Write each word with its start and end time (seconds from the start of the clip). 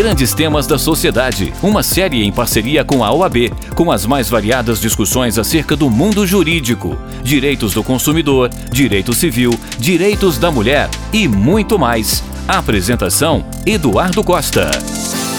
Grandes 0.00 0.32
Temas 0.32 0.66
da 0.66 0.78
Sociedade, 0.78 1.52
uma 1.62 1.82
série 1.82 2.24
em 2.24 2.32
parceria 2.32 2.82
com 2.82 3.04
a 3.04 3.12
OAB, 3.12 3.50
com 3.76 3.92
as 3.92 4.06
mais 4.06 4.30
variadas 4.30 4.80
discussões 4.80 5.38
acerca 5.38 5.76
do 5.76 5.90
mundo 5.90 6.26
jurídico, 6.26 6.96
direitos 7.22 7.74
do 7.74 7.84
consumidor, 7.84 8.48
direito 8.72 9.12
civil, 9.12 9.50
direitos 9.78 10.38
da 10.38 10.50
mulher 10.50 10.88
e 11.12 11.28
muito 11.28 11.78
mais. 11.78 12.24
apresentação: 12.48 13.44
Eduardo 13.66 14.24
Costa. 14.24 14.70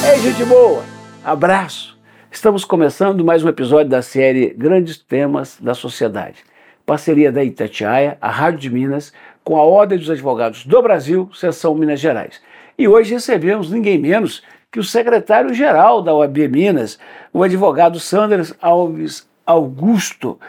Ei, 0.08 0.22
gente 0.22 0.46
boa! 0.46 0.84
Abraço! 1.26 1.98
Estamos 2.32 2.64
começando 2.64 3.26
mais 3.26 3.44
um 3.44 3.50
episódio 3.50 3.90
da 3.90 4.04
série 4.04 4.54
Grandes 4.56 4.96
Temas 4.96 5.58
da 5.60 5.74
Sociedade. 5.74 6.38
Parceria 6.86 7.32
da 7.32 7.44
Itatiaia, 7.44 8.16
a 8.22 8.30
Rádio 8.30 8.60
de 8.60 8.70
Minas, 8.70 9.12
com 9.44 9.58
a 9.58 9.64
Ordem 9.64 9.98
dos 9.98 10.10
Advogados 10.12 10.68
do 10.68 10.80
Brasil, 10.84 11.32
Seção 11.34 11.74
Minas 11.74 12.00
Gerais. 12.00 12.40
E 12.78 12.88
hoje 12.88 13.14
recebemos 13.14 13.70
ninguém 13.70 14.00
menos 14.00 14.42
que 14.72 14.80
o 14.80 14.84
secretário-geral 14.84 16.02
da 16.02 16.14
OAB 16.14 16.48
Minas, 16.48 16.98
o 17.34 17.44
advogado 17.44 18.00
Sanders 18.00 18.54
Alves 18.62 19.28
Augusto, 19.46 20.40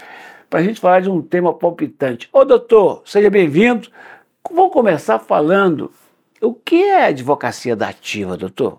para 0.48 0.60
a 0.60 0.62
gente 0.62 0.78
falar 0.78 1.00
de 1.00 1.10
um 1.10 1.20
tema 1.20 1.52
palpitante. 1.52 2.28
Ô 2.32 2.44
doutor, 2.44 3.02
seja 3.04 3.28
bem-vindo. 3.28 3.88
Vamos 4.48 4.72
começar 4.72 5.18
falando 5.18 5.90
o 6.40 6.54
que 6.54 6.84
é 6.84 7.06
advocacia 7.06 7.74
da 7.74 7.88
ativa, 7.88 8.36
doutor? 8.36 8.78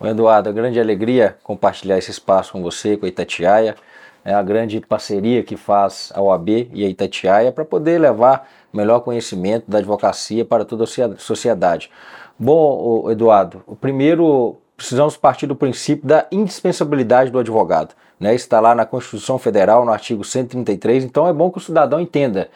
Ô 0.00 0.06
Eduardo, 0.06 0.48
é 0.48 0.52
grande 0.52 0.80
alegria 0.80 1.36
compartilhar 1.44 1.96
esse 1.96 2.10
espaço 2.10 2.50
com 2.50 2.60
você, 2.60 2.96
com 2.96 3.06
a 3.06 3.08
Itatiaia. 3.08 3.76
É 4.24 4.34
a 4.34 4.42
grande 4.42 4.80
parceria 4.80 5.44
que 5.44 5.56
faz 5.56 6.12
a 6.12 6.20
OAB 6.20 6.70
e 6.72 6.84
a 6.84 6.88
Itatiaia 6.88 7.52
para 7.52 7.64
poder 7.64 8.00
levar 8.00 8.48
melhor 8.72 9.00
conhecimento 9.00 9.70
da 9.70 9.78
advocacia 9.78 10.44
para 10.44 10.64
toda 10.64 10.84
a 10.84 11.18
sociedade. 11.18 11.88
Bom, 12.36 13.08
Eduardo, 13.10 13.62
o 13.66 13.76
primeiro 13.76 14.58
precisamos 14.82 15.16
partir 15.16 15.46
do 15.46 15.54
princípio 15.54 16.04
da 16.04 16.26
indispensabilidade 16.32 17.30
do 17.30 17.38
advogado. 17.38 17.94
Né? 18.18 18.34
Está 18.34 18.58
lá 18.58 18.74
na 18.74 18.84
Constituição 18.84 19.38
Federal, 19.38 19.84
no 19.84 19.92
artigo 19.92 20.24
133, 20.24 21.04
então 21.04 21.28
é 21.28 21.32
bom 21.32 21.52
que 21.52 21.58
o 21.58 21.60
cidadão 21.60 22.00
entenda 22.00 22.50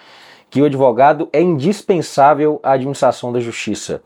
que 0.50 0.60
o 0.60 0.64
advogado 0.64 1.28
é 1.32 1.40
indispensável 1.40 2.58
à 2.64 2.72
administração 2.72 3.32
da 3.32 3.38
justiça. 3.38 4.02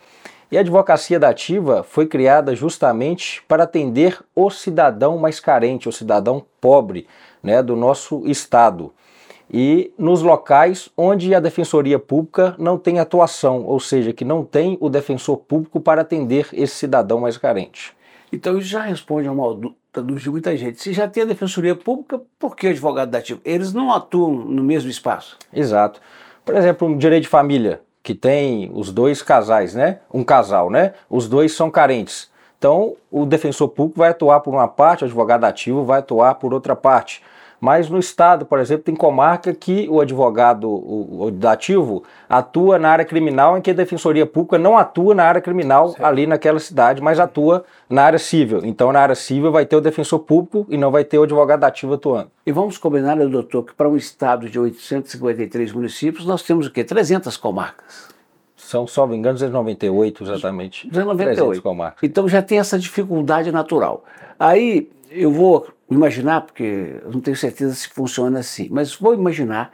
E 0.53 0.59
a 0.59 0.61
advocacia 0.61 1.19
da 1.19 1.31
ativa 1.31 1.83
foi 1.83 2.07
criada 2.07 2.55
justamente 2.55 3.43
para 3.49 3.65
atender 3.65 4.19
o 4.35 4.51
cidadão 4.51 5.17
mais 5.17 5.41
carente, 5.41 5.89
o 5.89 5.93
cidadão 5.93 6.45
pobre 6.61 7.07
né, 7.43 7.63
do 7.63 7.75
nosso 7.75 8.27
Estado 8.27 8.93
e 9.51 9.95
nos 9.97 10.21
locais 10.21 10.91
onde 10.95 11.35
a 11.35 11.41
Defensoria 11.41 11.99
Pública 11.99 12.55
não 12.59 12.77
tem 12.77 12.99
atuação, 12.99 13.65
ou 13.65 13.81
seja, 13.81 14.13
que 14.13 14.27
não 14.27 14.45
tem 14.45 14.77
o 14.79 14.91
defensor 14.91 15.39
público 15.39 15.81
para 15.81 16.03
atender 16.03 16.49
esse 16.53 16.75
cidadão 16.75 17.21
mais 17.21 17.39
carente. 17.39 17.99
Então 18.33 18.59
isso 18.59 18.69
já 18.69 18.83
responde 18.83 19.29
a 19.29 19.33
uma 19.33 19.55
dúvida 19.55 20.21
de 20.21 20.31
muita 20.31 20.57
gente. 20.57 20.81
Se 20.81 20.93
já 20.93 21.09
tem 21.09 21.23
a 21.25 21.27
Defensoria 21.27 21.75
Pública, 21.75 22.21
por 22.39 22.55
que 22.55 22.67
o 22.67 22.71
advogado 22.71 23.11
dativo? 23.11 23.41
Eles 23.45 23.73
não 23.73 23.93
atuam 23.93 24.33
no 24.33 24.63
mesmo 24.63 24.89
espaço. 24.89 25.37
Exato. 25.53 26.01
Por 26.45 26.57
exemplo, 26.57 26.89
um 26.89 26.97
direito 26.97 27.25
de 27.25 27.29
família, 27.29 27.81
que 28.03 28.15
tem 28.15 28.71
os 28.75 28.93
dois 28.93 29.23
casais, 29.23 29.75
né? 29.75 30.01
Um 30.13 30.25
casal, 30.25 30.71
né? 30.71 30.95
Os 31.09 31.29
dois 31.29 31.53
são 31.53 31.71
carentes. 31.71 32.31
Então, 32.59 32.95
o 33.11 33.25
defensor 33.25 33.69
público 33.69 33.99
vai 33.99 34.11
atuar 34.11 34.41
por 34.41 34.53
uma 34.53 34.69
parte, 34.69 35.03
o 35.03 35.07
advogado 35.07 35.45
ativo 35.45 35.85
vai 35.85 36.01
atuar 36.01 36.35
por 36.35 36.53
outra 36.53 36.77
parte. 36.77 37.23
Mas 37.61 37.91
no 37.91 37.99
estado, 37.99 38.47
por 38.47 38.59
exemplo, 38.59 38.85
tem 38.85 38.97
comarca 38.97 39.53
que 39.53 39.87
o 39.91 40.01
advogado 40.01 40.69
o, 40.69 41.25
o 41.25 41.31
dativo 41.31 42.03
atua 42.29 42.79
na 42.79 42.89
área 42.89 43.05
criminal 43.05 43.59
em 43.59 43.61
que 43.61 43.71
a 43.71 43.75
defensoria 43.75 44.25
pública 44.25 44.57
não 44.57 44.79
atua 44.79 45.15
na 45.15 45.25
área 45.25 45.41
criminal 45.43 45.91
certo. 45.91 46.05
ali 46.05 46.27
naquela 46.27 46.59
cidade, 46.59 47.03
mas 47.03 47.21
atua 47.21 47.65
na 47.89 48.05
área 48.05 48.19
civil. 48.19 48.63
Então, 48.65 48.91
na 48.91 49.01
área 49.01 49.15
civil 49.15 49.53
vai 49.53 49.67
ter 49.67 49.77
o 49.77 49.81
defensor 49.81 50.21
público 50.21 50.67
e 50.71 50.79
não 50.79 50.91
vai 50.91 51.05
ter 51.05 51.19
o 51.19 51.25
advogado 51.25 51.65
ativo 51.65 51.95
atuando. 51.95 52.31
E 52.47 52.51
vamos 52.51 52.79
combinar, 52.79 53.15
né, 53.15 53.27
doutor, 53.27 53.65
que 53.65 53.75
para 53.75 53.89
um 53.89 53.97
estado 53.97 54.49
de 54.49 54.59
853 54.59 55.73
municípios 55.73 56.25
nós 56.25 56.43
temos 56.43 56.67
o 56.67 56.73
quê? 56.73 56.83
300 56.83 57.37
comarcas. 57.37 58.09
São, 58.57 58.87
só 58.87 59.07
me 59.07 59.17
engano, 59.17 59.35
298 59.35 60.23
exatamente. 60.23 60.89
298. 60.89 61.61
comarcas. 61.61 62.03
Então 62.03 62.29
já 62.29 62.41
tem 62.41 62.59
essa 62.59 62.79
dificuldade 62.79 63.51
natural. 63.51 64.05
Aí 64.39 64.89
eu 65.11 65.33
vou 65.33 65.67
imaginar, 65.91 66.43
porque 66.43 67.01
eu 67.03 67.11
não 67.11 67.21
tenho 67.21 67.37
certeza 67.37 67.75
se 67.75 67.89
funciona 67.89 68.39
assim, 68.39 68.69
mas 68.71 68.95
vou 68.95 69.15
imaginar 69.15 69.73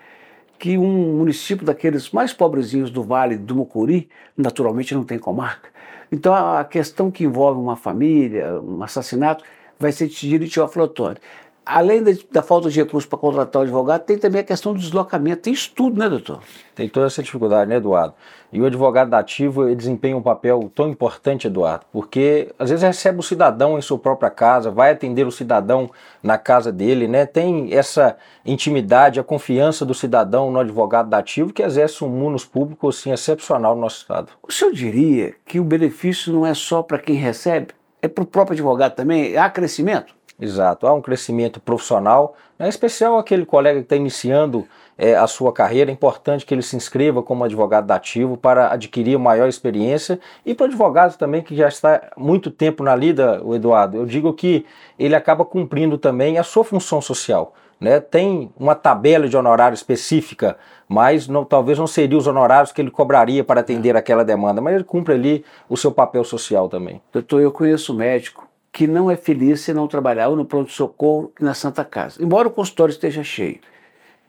que 0.58 0.78
um 0.78 1.16
município 1.16 1.66
daqueles 1.66 2.10
mais 2.10 2.32
pobrezinhos 2.32 2.90
do 2.90 3.02
Vale 3.02 3.36
do 3.36 3.54
Mucuri, 3.54 4.08
naturalmente 4.36 4.94
não 4.94 5.04
tem 5.04 5.18
comarca. 5.18 5.68
Então 6.10 6.34
a 6.34 6.64
questão 6.64 7.10
que 7.10 7.24
envolve 7.24 7.60
uma 7.60 7.76
família, 7.76 8.60
um 8.60 8.82
assassinato, 8.82 9.44
vai 9.78 9.92
ser 9.92 10.06
decidido 10.06 10.44
em 10.44 10.68
Flotone 10.68 11.18
além 11.66 12.00
da, 12.00 12.12
da, 12.30 12.42
falta 12.42 12.70
de 12.70 12.78
recursos 12.78 13.08
para 13.08 13.18
contratar 13.18 13.60
o 13.60 13.64
advogado, 13.64 14.02
tem 14.02 14.16
também 14.16 14.40
a 14.40 14.44
questão 14.44 14.72
do 14.72 14.78
deslocamento. 14.78 15.42
Tem 15.42 15.52
estudo, 15.52 15.98
né, 15.98 16.08
doutor? 16.08 16.40
Tem 16.76 16.88
toda 16.88 17.06
essa 17.06 17.20
dificuldade, 17.20 17.68
né, 17.68 17.76
Eduardo? 17.76 18.14
E 18.52 18.60
o 18.60 18.66
advogado 18.66 19.12
ativo 19.14 19.66
ele 19.66 19.74
desempenha 19.74 20.16
um 20.16 20.22
papel 20.22 20.70
tão 20.72 20.88
importante, 20.88 21.48
Eduardo, 21.48 21.84
porque 21.92 22.54
às 22.56 22.70
vezes 22.70 22.84
recebe 22.84 23.18
o 23.18 23.22
cidadão 23.22 23.76
em 23.76 23.82
sua 23.82 23.98
própria 23.98 24.30
casa, 24.30 24.70
vai 24.70 24.92
atender 24.92 25.26
o 25.26 25.32
cidadão 25.32 25.90
na 26.22 26.38
casa 26.38 26.70
dele, 26.70 27.08
né? 27.08 27.26
Tem 27.26 27.74
essa 27.74 28.16
intimidade, 28.44 29.18
a 29.18 29.24
confiança 29.24 29.84
do 29.84 29.92
cidadão 29.92 30.52
no 30.52 30.60
advogado 30.60 31.12
ativo 31.14 31.52
que 31.52 31.62
exerce 31.62 32.04
um 32.04 32.08
munus 32.08 32.44
público 32.44 32.88
assim 32.88 33.10
excepcional 33.10 33.74
no 33.74 33.80
nosso 33.80 34.02
estado. 34.02 34.28
O 34.46 34.52
senhor 34.52 34.72
diria 34.72 35.34
que 35.44 35.58
o 35.58 35.64
benefício 35.64 36.32
não 36.32 36.46
é 36.46 36.54
só 36.54 36.80
para 36.82 36.98
quem 36.98 37.16
recebe, 37.16 37.74
é 38.00 38.06
para 38.06 38.22
o 38.22 38.26
próprio 38.26 38.54
advogado 38.54 38.94
também? 38.94 39.36
Há 39.36 39.50
crescimento? 39.50 40.15
Exato, 40.38 40.86
há 40.86 40.92
um 40.92 41.00
crescimento 41.00 41.58
profissional, 41.58 42.36
né? 42.58 42.66
em 42.66 42.68
especial 42.68 43.18
aquele 43.18 43.46
colega 43.46 43.78
que 43.78 43.86
está 43.86 43.96
iniciando 43.96 44.66
é, 44.98 45.14
a 45.14 45.26
sua 45.26 45.50
carreira, 45.50 45.90
é 45.90 45.94
importante 45.94 46.44
que 46.44 46.52
ele 46.52 46.60
se 46.60 46.76
inscreva 46.76 47.22
como 47.22 47.42
advogado 47.42 47.90
ativo 47.90 48.36
para 48.36 48.70
adquirir 48.70 49.18
maior 49.18 49.48
experiência 49.48 50.20
e 50.44 50.54
para 50.54 50.64
o 50.64 50.66
advogado 50.66 51.16
também 51.16 51.42
que 51.42 51.56
já 51.56 51.68
está 51.68 52.10
muito 52.18 52.50
tempo 52.50 52.84
na 52.84 52.94
lida, 52.94 53.40
o 53.42 53.54
Eduardo, 53.54 53.96
eu 53.96 54.04
digo 54.04 54.30
que 54.34 54.66
ele 54.98 55.14
acaba 55.14 55.42
cumprindo 55.42 55.96
também 55.96 56.36
a 56.36 56.42
sua 56.42 56.64
função 56.64 57.00
social. 57.00 57.54
Né? 57.80 57.98
Tem 57.98 58.50
uma 58.58 58.74
tabela 58.74 59.28
de 59.28 59.36
honorário 59.36 59.74
específica, 59.74 60.56
mas 60.86 61.28
não, 61.28 61.44
talvez 61.44 61.78
não 61.78 61.86
seriam 61.86 62.18
os 62.18 62.26
honorários 62.26 62.72
que 62.72 62.80
ele 62.80 62.90
cobraria 62.90 63.42
para 63.42 63.60
atender 63.60 63.96
aquela 63.96 64.24
demanda, 64.24 64.60
mas 64.60 64.74
ele 64.74 64.84
cumpre 64.84 65.14
ali 65.14 65.44
o 65.68 65.76
seu 65.76 65.92
papel 65.92 66.24
social 66.24 66.68
também. 66.68 67.00
Doutor, 67.12 67.40
eu 67.40 67.52
conheço 67.52 67.94
médico 67.94 68.45
que 68.76 68.86
não 68.86 69.10
é 69.10 69.16
feliz 69.16 69.62
se 69.62 69.72
não 69.72 69.88
trabalhar 69.88 70.28
ou 70.28 70.36
no 70.36 70.44
pronto-socorro 70.44 71.32
na 71.40 71.54
Santa 71.54 71.82
Casa, 71.82 72.22
embora 72.22 72.46
o 72.46 72.50
consultório 72.50 72.92
esteja 72.92 73.24
cheio. 73.24 73.58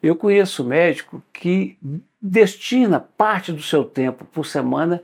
Eu 0.02 0.16
conheço 0.16 0.64
médico 0.64 1.22
que 1.34 1.78
destina 2.22 2.98
parte 2.98 3.52
do 3.52 3.62
seu 3.62 3.84
tempo 3.84 4.24
por 4.24 4.46
semana 4.46 5.04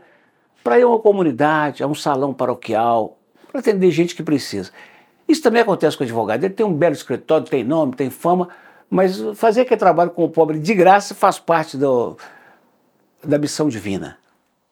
para 0.64 0.80
ir 0.80 0.84
a 0.84 0.88
uma 0.88 0.98
comunidade, 0.98 1.84
a 1.84 1.88
um 1.88 1.94
salão 1.94 2.34
paroquial, 2.34 3.18
para 3.52 3.60
atender 3.60 3.92
gente 3.92 4.16
que 4.16 4.24
precisa. 4.24 4.72
Isso 5.28 5.44
também 5.44 5.62
acontece 5.62 5.98
com 5.98 6.06
o 6.06 6.08
advogado. 6.08 6.42
Ele 6.46 6.54
tem 6.54 6.66
um 6.66 6.74
belo 6.74 6.96
escritório, 6.96 7.46
tem 7.46 7.66
nome, 7.66 7.98
tem 7.98 8.10
fama, 8.10 8.48
mas 8.90 9.22
fazer 9.36 9.64
aquele 9.64 9.78
trabalho 9.78 10.12
com 10.12 10.24
o 10.24 10.30
pobre 10.30 10.58
de 10.58 10.74
graça 10.74 11.14
faz 11.14 11.38
parte 11.38 11.76
do, 11.76 12.16
da 13.22 13.38
missão 13.38 13.68
divina. 13.68 14.18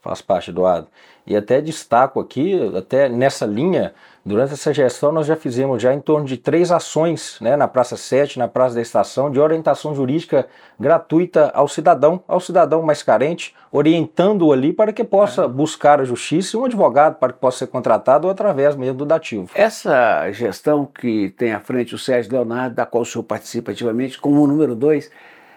Faz 0.01 0.21
parte, 0.21 0.49
Eduardo. 0.49 0.87
E 1.27 1.35
até 1.35 1.61
destaco 1.61 2.19
aqui, 2.19 2.59
até 2.75 3.07
nessa 3.07 3.45
linha, 3.45 3.93
Durante 4.23 4.53
essa 4.53 4.71
gestão, 4.71 5.11
nós 5.11 5.25
já 5.25 5.35
fizemos 5.35 5.81
já 5.81 5.91
em 5.91 5.99
torno 5.99 6.27
de 6.27 6.37
três 6.37 6.71
ações 6.71 7.39
né, 7.41 7.55
na 7.55 7.67
Praça 7.67 7.97
7, 7.97 8.37
na 8.37 8.47
Praça 8.47 8.75
da 8.75 8.81
Estação, 8.81 9.31
de 9.31 9.39
orientação 9.39 9.95
jurídica 9.95 10.45
gratuita 10.79 11.49
ao 11.55 11.67
cidadão, 11.67 12.23
ao 12.27 12.39
cidadão 12.39 12.83
mais 12.83 13.01
carente, 13.01 13.55
orientando-o 13.71 14.53
ali 14.53 14.73
para 14.73 14.93
que 14.93 15.03
possa 15.03 15.45
é. 15.45 15.47
buscar 15.47 15.99
a 15.99 16.03
justiça 16.03 16.55
e 16.55 16.59
um 16.59 16.65
advogado 16.65 17.15
para 17.15 17.33
que 17.33 17.39
possa 17.39 17.59
ser 17.59 17.67
contratado 17.67 18.29
através 18.29 18.75
mesmo 18.75 18.99
do 18.99 19.05
dativo. 19.07 19.49
Essa 19.55 20.31
gestão 20.31 20.85
que 20.85 21.31
tem 21.31 21.51
à 21.51 21.59
frente 21.59 21.95
o 21.95 21.97
Sérgio 21.97 22.31
Leonardo, 22.33 22.75
da 22.75 22.85
qual 22.85 23.01
o 23.01 23.05
senhor 23.05 23.23
participa 23.23 23.71
ativamente, 23.71 24.19
como 24.19 24.45
número 24.45 24.75
dois, 24.75 25.09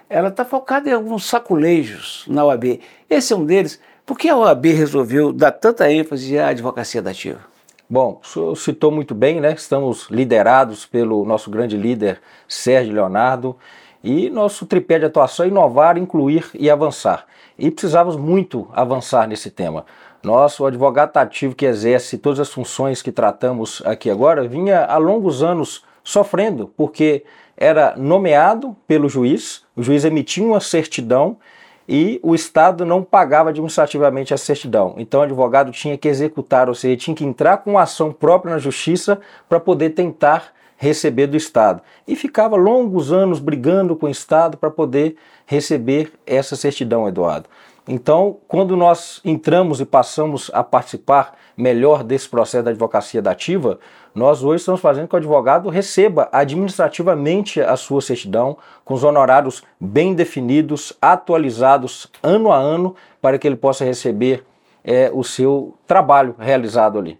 ela 0.08 0.28
está 0.28 0.42
focada 0.42 0.88
em 0.88 0.92
alguns 0.94 1.26
saculejos 1.26 2.24
na 2.28 2.46
OAB. 2.46 2.80
Esse 3.10 3.34
é 3.34 3.36
um 3.36 3.44
deles. 3.44 3.78
Por 4.06 4.18
que 4.18 4.28
a 4.28 4.36
OAB 4.36 4.66
resolveu 4.66 5.32
dar 5.32 5.50
tanta 5.50 5.90
ênfase 5.90 6.38
à 6.38 6.48
advocacia 6.48 7.00
dativa? 7.00 7.40
Bom, 7.88 8.20
o 8.22 8.26
senhor 8.26 8.54
citou 8.54 8.90
muito 8.90 9.14
bem, 9.14 9.40
né? 9.40 9.54
Estamos 9.54 10.08
liderados 10.10 10.84
pelo 10.84 11.24
nosso 11.24 11.50
grande 11.50 11.74
líder 11.74 12.20
Sérgio 12.46 12.92
Leonardo 12.92 13.56
e 14.02 14.28
nosso 14.28 14.66
tripé 14.66 14.98
de 14.98 15.06
atuação 15.06 15.46
é 15.46 15.48
inovar, 15.48 15.96
incluir 15.96 16.50
e 16.52 16.68
avançar. 16.68 17.24
E 17.58 17.70
precisávamos 17.70 18.16
muito 18.18 18.68
avançar 18.74 19.26
nesse 19.26 19.50
tema. 19.50 19.86
Nosso 20.22 20.66
advogado 20.66 21.16
ativo 21.16 21.54
que 21.54 21.64
exerce 21.64 22.18
todas 22.18 22.40
as 22.40 22.50
funções 22.50 23.00
que 23.00 23.10
tratamos 23.10 23.82
aqui 23.86 24.10
agora 24.10 24.46
vinha 24.46 24.84
há 24.84 24.98
longos 24.98 25.42
anos 25.42 25.82
sofrendo, 26.02 26.70
porque 26.76 27.24
era 27.56 27.94
nomeado 27.96 28.76
pelo 28.86 29.08
juiz, 29.08 29.62
o 29.74 29.82
juiz 29.82 30.04
emitia 30.04 30.44
uma 30.44 30.60
certidão 30.60 31.38
e 31.88 32.18
o 32.22 32.34
Estado 32.34 32.84
não 32.84 33.02
pagava 33.02 33.50
administrativamente 33.50 34.32
a 34.32 34.36
certidão. 34.36 34.94
Então 34.98 35.20
o 35.20 35.22
advogado 35.24 35.70
tinha 35.70 35.96
que 35.98 36.08
executar, 36.08 36.68
ou 36.68 36.74
seja, 36.74 36.96
tinha 36.96 37.14
que 37.14 37.24
entrar 37.24 37.58
com 37.58 37.78
ação 37.78 38.12
própria 38.12 38.54
na 38.54 38.58
justiça 38.58 39.20
para 39.48 39.60
poder 39.60 39.90
tentar 39.90 40.52
receber 40.76 41.26
do 41.26 41.36
Estado. 41.36 41.80
E 42.06 42.16
ficava 42.16 42.56
longos 42.56 43.12
anos 43.12 43.38
brigando 43.38 43.96
com 43.96 44.06
o 44.06 44.10
Estado 44.10 44.56
para 44.56 44.70
poder 44.70 45.16
receber 45.46 46.12
essa 46.26 46.56
certidão, 46.56 47.06
Eduardo. 47.08 47.48
Então, 47.86 48.38
quando 48.48 48.76
nós 48.76 49.20
entramos 49.24 49.78
e 49.78 49.84
passamos 49.84 50.50
a 50.54 50.64
participar 50.64 51.36
melhor 51.56 52.02
desse 52.02 52.28
processo 52.28 52.64
da 52.64 52.70
advocacia 52.70 53.20
dativa, 53.20 53.78
nós 54.14 54.42
hoje 54.42 54.62
estamos 54.62 54.80
fazendo 54.80 55.06
que 55.06 55.14
o 55.14 55.18
advogado 55.18 55.68
receba 55.68 56.28
administrativamente 56.32 57.60
a 57.60 57.76
sua 57.76 58.00
certidão, 58.00 58.56
com 58.84 58.94
os 58.94 59.04
honorários 59.04 59.62
bem 59.78 60.14
definidos, 60.14 60.94
atualizados 61.00 62.10
ano 62.22 62.50
a 62.50 62.56
ano, 62.56 62.96
para 63.20 63.38
que 63.38 63.46
ele 63.46 63.56
possa 63.56 63.84
receber 63.84 64.44
é, 64.82 65.10
o 65.12 65.22
seu 65.22 65.74
trabalho 65.86 66.34
realizado 66.38 66.98
ali. 66.98 67.18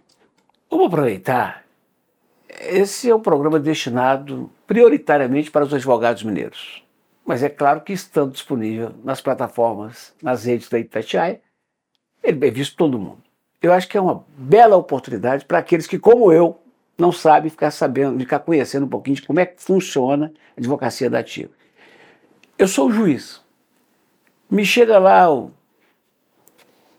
Vamos 0.69 0.87
aproveitar. 0.87 1.63
Esse 2.49 3.09
é 3.09 3.15
um 3.15 3.19
programa 3.19 3.59
destinado 3.59 4.49
prioritariamente 4.65 5.51
para 5.51 5.65
os 5.65 5.73
advogados 5.73 6.23
mineiros. 6.23 6.84
Mas 7.25 7.41
é 7.41 7.49
claro 7.49 7.81
que 7.81 7.91
estando 7.91 8.31
disponível 8.31 8.93
nas 9.03 9.19
plataformas, 9.19 10.13
nas 10.21 10.45
redes 10.45 10.69
da 10.69 10.77
Itatiaia, 10.77 11.41
ele 12.23 12.47
é 12.47 12.51
visto 12.51 12.75
todo 12.75 12.99
mundo. 12.99 13.23
Eu 13.61 13.73
acho 13.73 13.87
que 13.87 13.97
é 13.97 14.01
uma 14.01 14.23
bela 14.37 14.77
oportunidade 14.77 15.43
para 15.43 15.57
aqueles 15.57 15.87
que, 15.87 15.97
como 15.97 16.31
eu, 16.31 16.59
não 16.97 17.11
sabem 17.11 17.49
ficar 17.49 17.71
sabendo, 17.71 18.19
ficar 18.19 18.39
conhecendo 18.39 18.85
um 18.85 18.89
pouquinho 18.89 19.15
de 19.15 19.23
como 19.23 19.39
é 19.39 19.45
que 19.45 19.61
funciona 19.61 20.31
a 20.55 20.59
advocacia 20.59 21.09
da 21.09 21.19
ativa. 21.19 21.49
Eu 22.57 22.67
sou 22.67 22.91
juiz. 22.91 23.41
Me 24.49 24.63
chega 24.63 24.99
lá 24.99 25.33
o, 25.33 25.51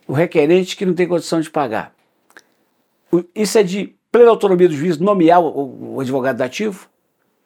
o 0.08 0.12
requerente 0.12 0.76
que 0.76 0.84
não 0.84 0.94
tem 0.94 1.06
condição 1.06 1.40
de 1.40 1.48
pagar. 1.48 1.94
Isso 3.32 3.56
é 3.58 3.62
de 3.62 3.96
plena 4.10 4.30
autonomia 4.30 4.68
do 4.68 4.74
juiz 4.74 4.98
nomear 4.98 5.40
o, 5.40 5.94
o 5.94 6.00
advogado 6.00 6.36
dativo? 6.36 6.88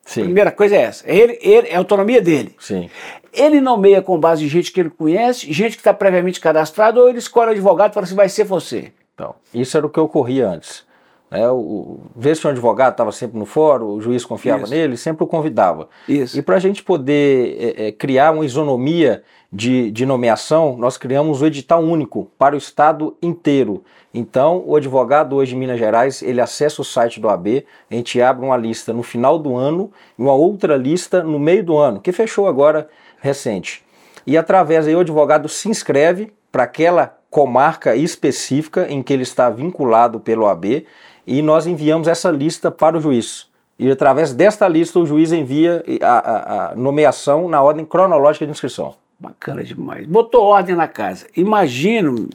Sim. 0.04 0.24
Primeira 0.24 0.50
coisa 0.50 0.76
é 0.76 0.82
essa. 0.82 1.04
Ele, 1.10 1.38
ele, 1.40 1.68
é 1.68 1.76
a 1.76 1.78
autonomia 1.78 2.20
dele. 2.20 2.54
Sim. 2.58 2.90
Ele 3.32 3.60
nomeia 3.60 4.02
com 4.02 4.18
base 4.18 4.44
em 4.44 4.48
gente 4.48 4.72
que 4.72 4.80
ele 4.80 4.90
conhece, 4.90 5.52
gente 5.52 5.72
que 5.72 5.80
está 5.80 5.94
previamente 5.94 6.40
cadastrado, 6.40 7.00
ou 7.00 7.08
ele 7.08 7.18
escolhe 7.18 7.48
o 7.48 7.52
advogado 7.52 7.92
e 7.92 7.94
fala 7.94 8.04
assim: 8.04 8.14
vai 8.14 8.28
ser 8.28 8.44
você. 8.44 8.92
Então, 9.14 9.34
isso 9.54 9.76
era 9.76 9.86
o 9.86 9.90
que 9.90 10.00
ocorria 10.00 10.48
antes. 10.48 10.84
É, 11.30 11.48
o, 11.48 12.00
vê 12.16 12.34
se 12.34 12.44
um 12.44 12.50
advogado 12.50 12.92
estava 12.92 13.12
sempre 13.12 13.38
no 13.38 13.46
fórum, 13.46 13.86
o 13.86 14.00
juiz 14.00 14.24
confiava 14.24 14.64
Isso. 14.64 14.72
nele, 14.72 14.96
sempre 14.96 15.22
o 15.22 15.26
convidava. 15.26 15.88
Isso. 16.08 16.36
E 16.36 16.42
para 16.42 16.56
a 16.56 16.58
gente 16.58 16.82
poder 16.82 17.76
é, 17.78 17.86
é, 17.86 17.92
criar 17.92 18.32
uma 18.32 18.44
isonomia 18.44 19.22
de, 19.52 19.92
de 19.92 20.04
nomeação, 20.04 20.76
nós 20.76 20.96
criamos 20.96 21.40
o 21.40 21.46
edital 21.46 21.82
único 21.82 22.28
para 22.36 22.56
o 22.56 22.58
estado 22.58 23.16
inteiro. 23.22 23.84
Então, 24.12 24.64
o 24.66 24.74
advogado 24.74 25.36
hoje 25.36 25.54
em 25.54 25.58
Minas 25.58 25.78
Gerais, 25.78 26.20
ele 26.20 26.40
acessa 26.40 26.82
o 26.82 26.84
site 26.84 27.20
do 27.20 27.28
AB, 27.28 27.64
a 27.88 27.94
gente 27.94 28.20
abre 28.20 28.44
uma 28.44 28.56
lista 28.56 28.92
no 28.92 29.04
final 29.04 29.38
do 29.38 29.56
ano 29.56 29.92
e 30.18 30.22
uma 30.22 30.34
outra 30.34 30.76
lista 30.76 31.22
no 31.22 31.38
meio 31.38 31.64
do 31.64 31.76
ano, 31.76 32.00
que 32.00 32.10
fechou 32.10 32.48
agora 32.48 32.88
recente. 33.20 33.84
E 34.26 34.36
através 34.36 34.88
aí 34.88 34.96
o 34.96 35.00
advogado 35.00 35.48
se 35.48 35.68
inscreve 35.68 36.32
para 36.50 36.64
aquela 36.64 37.16
comarca 37.30 37.94
específica 37.94 38.86
em 38.90 39.02
que 39.02 39.12
ele 39.12 39.22
está 39.22 39.48
vinculado 39.48 40.18
pelo 40.18 40.46
AB 40.46 40.84
e 41.26 41.42
nós 41.42 41.66
enviamos 41.66 42.08
essa 42.08 42.30
lista 42.30 42.70
para 42.70 42.98
o 42.98 43.00
juiz. 43.00 43.48
E 43.78 43.90
através 43.90 44.32
desta 44.32 44.68
lista 44.68 44.98
o 44.98 45.06
juiz 45.06 45.32
envia 45.32 45.82
a, 46.02 46.06
a, 46.06 46.72
a 46.72 46.76
nomeação 46.76 47.48
na 47.48 47.62
ordem 47.62 47.84
cronológica 47.84 48.44
de 48.44 48.52
inscrição. 48.52 48.94
Bacana 49.18 49.62
demais. 49.62 50.06
Botou 50.06 50.44
ordem 50.44 50.74
na 50.74 50.88
casa. 50.88 51.26
Imagino, 51.36 52.28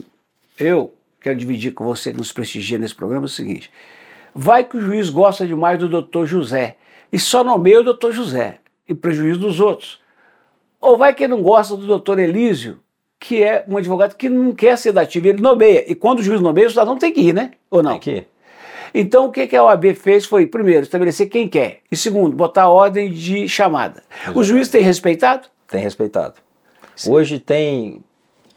eu 0.58 0.92
quero 1.20 1.36
dividir 1.36 1.72
com 1.72 1.84
você 1.84 2.12
que 2.12 2.18
nos 2.18 2.32
prestigia 2.32 2.78
nesse 2.78 2.94
programa 2.94 3.26
o 3.26 3.28
seguinte: 3.28 3.70
vai 4.34 4.64
que 4.64 4.76
o 4.76 4.80
juiz 4.80 5.10
gosta 5.10 5.46
demais 5.46 5.78
do 5.78 5.88
doutor 5.88 6.26
José 6.26 6.76
e 7.12 7.18
só 7.18 7.42
nomeia 7.42 7.80
o 7.80 7.84
doutor 7.84 8.12
José, 8.12 8.58
e 8.88 8.94
prejuízo 8.94 9.40
dos 9.40 9.60
outros. 9.60 10.00
Ou 10.80 10.96
vai 10.96 11.14
que 11.14 11.24
ele 11.24 11.34
não 11.34 11.42
gosta 11.42 11.76
do 11.76 11.86
doutor 11.86 12.18
Elísio, 12.18 12.78
que 13.18 13.42
é 13.42 13.64
um 13.66 13.76
advogado 13.76 14.14
que 14.14 14.28
não 14.28 14.52
quer 14.52 14.76
ser 14.76 14.92
dativo, 14.92 15.28
ele 15.28 15.40
nomeia. 15.40 15.90
E 15.90 15.94
quando 15.94 16.20
o 16.20 16.22
juiz 16.22 16.40
nomeia, 16.40 16.66
o 16.66 16.70
cidadão 16.70 16.96
tem 16.96 17.12
que 17.12 17.20
ir, 17.20 17.32
né? 17.32 17.52
Ou 17.70 17.82
não? 17.82 17.92
Tem 17.92 18.00
que 18.00 18.10
ir. 18.10 18.28
Então, 18.98 19.26
o 19.26 19.30
que, 19.30 19.54
a 19.54 19.62
OAB 19.62 19.94
fez 19.94 20.24
foi, 20.24 20.46
primeiro, 20.46 20.82
estabelecer 20.82 21.28
quem 21.28 21.46
quer. 21.46 21.80
E 21.92 21.96
segundo, 21.96 22.34
botar 22.34 22.68
ordem 22.70 23.12
de 23.12 23.46
chamada. 23.46 24.02
Exatamente. 24.10 24.38
O 24.38 24.42
juiz 24.42 24.70
tem 24.70 24.82
respeitado? 24.82 25.48
Tem 25.68 25.82
respeitado. 25.82 26.36
Sim. 26.96 27.12
Hoje 27.12 27.38
tem, 27.38 28.02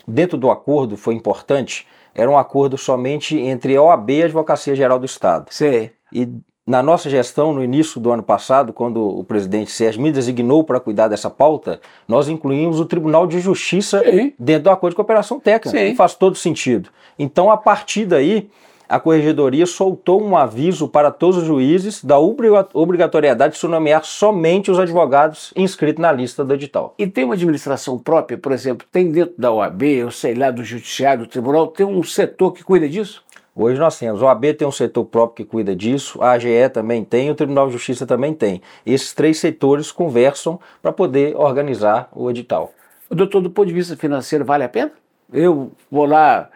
dentro 0.07 0.38
do 0.38 0.50
acordo, 0.50 0.95
foi 0.95 1.13
importante, 1.13 1.86
era 2.15 2.31
um 2.31 2.38
acordo 2.38 2.77
somente 2.77 3.38
entre 3.38 3.75
a 3.75 3.81
OAB 3.81 4.09
e 4.12 4.21
a 4.21 4.25
Advocacia 4.25 4.74
Geral 4.74 4.97
do 4.97 5.06
Estado. 5.06 5.47
Sim. 5.50 5.89
E 6.13 6.30
na 6.65 6.81
nossa 6.81 7.09
gestão, 7.09 7.51
no 7.51 7.63
início 7.63 8.00
do 8.00 8.12
ano 8.12 8.24
passado, 8.24 8.71
quando 8.71 9.03
o 9.03 9.24
presidente 9.24 9.71
Sérgio 9.71 10.01
me 10.01 10.12
designou 10.12 10.63
para 10.63 10.80
cuidar 10.80 11.07
dessa 11.07 11.30
pauta, 11.30 11.81
nós 12.07 12.30
incluímos 12.30 12.80
o 12.80 12.86
Tribunal 12.86 13.27
de 13.27 13.39
Justiça 13.39 14.03
Sim. 14.03 14.33
dentro 14.39 14.65
do 14.65 14.69
acordo 14.69 14.91
de 14.91 14.95
cooperação 14.95 15.39
técnica, 15.39 15.77
Sim. 15.77 15.95
faz 15.95 16.13
todo 16.13 16.36
sentido. 16.36 16.91
Então, 17.18 17.51
a 17.51 17.57
partir 17.57 18.06
daí, 18.06 18.50
a 18.89 19.00
Corregedoria 19.00 19.68
soltou 19.68 20.19
um 20.21 20.36
aviso 20.36 20.88
para 20.88 21.12
todos 21.12 21.38
os 21.38 21.44
juízes 21.44 22.03
da 22.03 22.18
obrigatoriedade 22.18 23.53
de 23.53 23.59
se 23.59 23.68
nomear 23.68 24.03
somente 24.03 24.71
os 24.71 24.80
advogados 24.80 25.53
inscritos 25.56 26.01
na 26.01 26.12
lista 26.12 26.44
do 26.44 26.56
edital. 26.56 26.95
E 26.97 27.06
tem 27.06 27.24
uma 27.24 27.36
administração 27.36 28.00
própria, 28.00 28.36
por 28.38 28.51
exemplo, 28.51 28.88
tem 28.91 29.12
dentro 29.12 29.36
da 29.38 29.51
OAB, 29.51 29.83
eu 29.83 30.09
sei 30.09 30.33
lá, 30.33 30.50
do 30.50 30.63
Judiciário, 30.63 31.25
do 31.25 31.30
Tribunal, 31.30 31.68
tem 31.68 31.86
um 31.86 32.01
setor 32.01 32.51
que 32.51 32.63
cuida 32.63 32.89
disso? 32.89 33.24
Hoje 33.56 33.80
nós 33.80 34.00
temos, 34.00 34.21
o 34.21 34.25
OAB 34.25 34.53
tem 34.57 34.68
um 34.68 34.71
setor 34.71 35.06
próprio 35.06 35.45
que 35.45 35.51
cuida 35.51 35.75
disso, 35.75 36.21
a 36.21 36.31
AGE 36.31 36.69
também 36.74 37.03
tem, 37.03 37.30
o 37.30 37.36
Tribunal 37.36 37.68
de 37.68 37.74
Justiça 37.74 38.07
também 38.07 38.33
tem. 38.33 38.62
Esses 38.86 39.13
três 39.13 39.38
setores 39.38 39.91
conversam 39.91 40.59
para 40.81 40.91
poder 40.91 41.36
organizar 41.36 42.09
o 42.12 42.30
edital. 42.30 42.71
Doutor, 43.12 43.41
do 43.41 43.50
ponto 43.50 43.68
de 43.68 43.74
vista 43.74 43.97
financeiro, 43.97 44.45
vale 44.45 44.63
a 44.63 44.69
pena? 44.69 44.91
Eu 45.31 45.71
vou 45.91 46.06
lá 46.06 46.50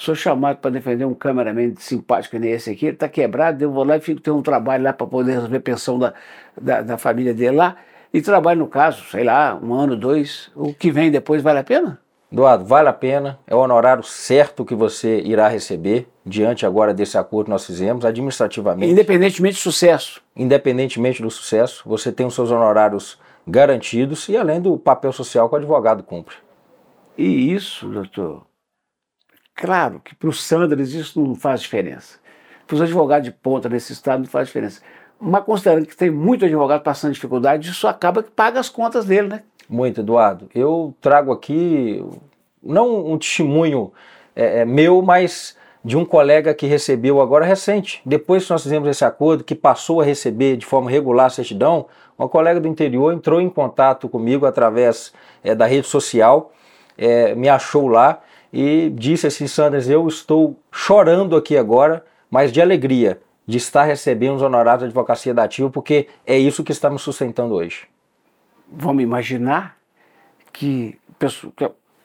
sou 0.00 0.14
chamado 0.14 0.56
para 0.56 0.70
defender 0.70 1.04
um 1.04 1.12
cameraman 1.12 1.74
simpático 1.76 2.38
nem 2.38 2.52
esse 2.52 2.70
aqui, 2.70 2.86
ele 2.86 2.94
está 2.94 3.06
quebrado, 3.06 3.62
eu 3.62 3.70
vou 3.70 3.84
lá 3.84 3.98
e 3.98 4.00
fico 4.00 4.18
ter 4.18 4.30
um 4.30 4.40
trabalho 4.40 4.82
lá 4.82 4.94
para 4.94 5.06
poder 5.06 5.32
resolver 5.32 5.58
a 5.58 5.60
pensão 5.60 5.98
da, 5.98 6.14
da, 6.58 6.80
da, 6.80 6.98
família 6.98 7.34
dele 7.34 7.56
lá, 7.56 7.76
e 8.12 8.22
trabalho 8.22 8.60
no 8.60 8.66
caso, 8.66 9.04
sei 9.10 9.24
lá, 9.24 9.58
um 9.62 9.74
ano, 9.74 9.94
dois, 9.94 10.50
o 10.56 10.72
que 10.72 10.90
vem 10.90 11.10
depois 11.10 11.42
vale 11.42 11.58
a 11.58 11.64
pena? 11.64 12.00
Eduardo, 12.32 12.64
vale 12.64 12.88
a 12.88 12.94
pena, 12.94 13.38
é 13.46 13.54
o 13.54 13.58
honorário 13.58 14.02
certo 14.02 14.64
que 14.64 14.74
você 14.74 15.20
irá 15.20 15.48
receber, 15.48 16.08
diante 16.24 16.64
agora 16.64 16.94
desse 16.94 17.18
acordo 17.18 17.46
que 17.46 17.50
nós 17.50 17.66
fizemos, 17.66 18.04
administrativamente. 18.04 18.90
Independentemente 18.90 19.56
do 19.56 19.60
sucesso. 19.60 20.22
Independentemente 20.34 21.20
do 21.20 21.30
sucesso, 21.30 21.82
você 21.84 22.10
tem 22.10 22.24
os 22.24 22.34
seus 22.34 22.50
honorários 22.50 23.18
garantidos 23.46 24.28
e 24.30 24.36
além 24.36 24.62
do 24.62 24.78
papel 24.78 25.12
social 25.12 25.48
que 25.48 25.56
o 25.56 25.58
advogado 25.58 26.02
cumpre. 26.02 26.36
E 27.18 27.52
isso, 27.52 27.86
doutor, 27.88 28.46
Claro 29.60 30.00
que 30.02 30.14
para 30.14 30.30
os 30.30 30.42
Sanders 30.42 30.94
isso 30.94 31.20
não 31.20 31.34
faz 31.34 31.60
diferença. 31.60 32.18
Para 32.66 32.76
os 32.76 32.80
advogados 32.80 33.26
de 33.26 33.30
ponta 33.30 33.68
nesse 33.68 33.92
estado 33.92 34.20
não 34.20 34.26
faz 34.26 34.46
diferença. 34.46 34.80
Mas 35.20 35.44
considerando 35.44 35.84
que 35.84 35.94
tem 35.94 36.10
muito 36.10 36.46
advogado 36.46 36.82
passando 36.82 37.12
dificuldade, 37.12 37.68
isso 37.68 37.86
acaba 37.86 38.22
que 38.22 38.30
paga 38.30 38.58
as 38.58 38.70
contas 38.70 39.04
dele, 39.04 39.28
né? 39.28 39.42
Muito, 39.68 40.00
Eduardo. 40.00 40.48
Eu 40.54 40.94
trago 40.98 41.30
aqui, 41.30 42.02
não 42.62 43.12
um 43.12 43.18
testemunho 43.18 43.92
é, 44.34 44.60
é, 44.60 44.64
meu, 44.64 45.02
mas 45.02 45.58
de 45.84 45.94
um 45.94 46.06
colega 46.06 46.54
que 46.54 46.66
recebeu 46.66 47.20
agora 47.20 47.44
recente, 47.44 48.00
depois 48.04 48.46
que 48.46 48.52
nós 48.52 48.62
fizemos 48.62 48.88
esse 48.88 49.04
acordo, 49.04 49.44
que 49.44 49.54
passou 49.54 50.00
a 50.00 50.04
receber 50.04 50.56
de 50.56 50.64
forma 50.64 50.90
regular 50.90 51.26
a 51.26 51.30
certidão, 51.30 51.86
uma 52.18 52.30
colega 52.30 52.58
do 52.58 52.68
interior 52.68 53.12
entrou 53.12 53.42
em 53.42 53.50
contato 53.50 54.08
comigo 54.08 54.46
através 54.46 55.12
é, 55.44 55.54
da 55.54 55.66
rede 55.66 55.86
social, 55.86 56.50
é, 56.96 57.34
me 57.34 57.48
achou 57.48 57.86
lá 57.86 58.22
e 58.52 58.90
disse 58.90 59.26
assim: 59.26 59.46
Sanders, 59.46 59.88
eu 59.88 60.06
estou 60.08 60.56
chorando 60.70 61.36
aqui 61.36 61.56
agora, 61.56 62.04
mas 62.30 62.52
de 62.52 62.60
alegria 62.60 63.20
de 63.46 63.58
estar 63.58 63.82
recebendo 63.82 64.36
os 64.36 64.42
honorários 64.42 64.82
da 64.82 64.86
advocacia 64.86 65.34
da 65.34 65.42
ativa, 65.42 65.68
porque 65.68 66.06
é 66.24 66.38
isso 66.38 66.62
que 66.62 66.70
está 66.70 66.88
me 66.88 66.98
sustentando 66.98 67.54
hoje. 67.54 67.88
Vamos 68.70 69.02
imaginar 69.02 69.76
que 70.52 70.96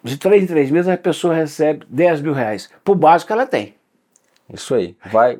de 0.04 0.18
três 0.18 0.44
em 0.44 0.48
três 0.48 0.72
meses 0.72 0.90
a 0.90 0.98
pessoa 0.98 1.34
recebe 1.36 1.86
10 1.88 2.22
mil 2.22 2.34
reais. 2.34 2.70
Por 2.84 2.96
básico 2.96 3.32
ela 3.32 3.46
tem. 3.46 3.75
Isso 4.52 4.74
aí. 4.74 4.96
Vai. 5.12 5.40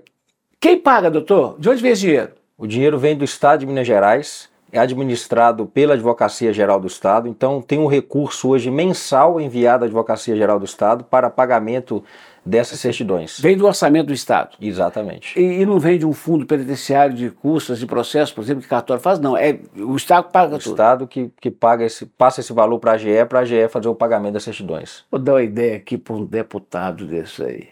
Quem 0.60 0.80
paga, 0.80 1.10
doutor? 1.10 1.60
De 1.60 1.70
onde 1.70 1.82
vem 1.82 1.92
esse 1.92 2.02
dinheiro? 2.02 2.34
O 2.58 2.66
dinheiro 2.66 2.98
vem 2.98 3.18
do 3.18 3.26
Estado 3.26 3.60
de 3.60 3.66
Minas 3.66 3.86
Gerais, 3.86 4.50
é 4.72 4.80
administrado 4.80 5.66
pela 5.66 5.94
Advocacia 5.94 6.52
Geral 6.52 6.80
do 6.80 6.88
Estado, 6.88 7.28
então 7.28 7.62
tem 7.62 7.80
um 7.80 7.88
recurso 7.88 8.50
hoje 8.50 8.70
mensal 8.70 9.40
enviado 9.40 9.84
à 9.84 9.88
Advocacia 9.88 10.36
Geral 10.36 10.60
do 10.60 10.66
Estado 10.66 11.04
para 11.04 11.30
pagamento 11.30 12.04
dessas 12.46 12.80
certidões. 12.80 13.40
Vem 13.40 13.58
do 13.58 13.66
orçamento 13.66 14.08
do 14.08 14.14
Estado. 14.14 14.56
Exatamente. 14.62 15.38
E, 15.40 15.62
e 15.62 15.66
não 15.66 15.80
vem 15.80 15.98
de 15.98 16.06
um 16.06 16.14
fundo 16.14 16.46
penitenciário 16.46 17.16
de 17.16 17.32
custas 17.32 17.80
de 17.80 17.88
processos, 17.88 18.34
por 18.34 18.44
exemplo, 18.44 18.62
que 18.62 18.68
o 18.68 18.70
cartório 18.70 19.02
faz, 19.02 19.20
não. 19.20 19.36
É 19.36 19.58
o 19.78 19.96
Estado 19.96 20.26
que 20.26 20.34
paga 20.34 20.56
O 20.56 20.60
tudo. 20.60 20.72
Estado 20.72 21.08
que, 21.08 21.32
que 21.42 21.50
paga 21.50 21.84
esse, 21.84 22.06
passa 22.06 22.42
esse 22.42 22.54
valor 22.54 22.80
para 22.80 22.92
a 22.92 22.96
AGE, 22.96 23.26
para 23.28 23.40
a 23.40 23.42
AGE 23.42 23.68
fazer 23.68 23.88
o 23.88 23.96
pagamento 23.96 24.34
das 24.34 24.44
certidões. 24.44 25.04
Vou 25.10 25.20
dar 25.20 25.34
uma 25.34 25.44
ideia 25.44 25.78
aqui 25.78 25.98
para 25.98 26.14
um 26.14 26.26
deputado 26.26 27.06
desse 27.06 27.44
aí. 27.44 27.70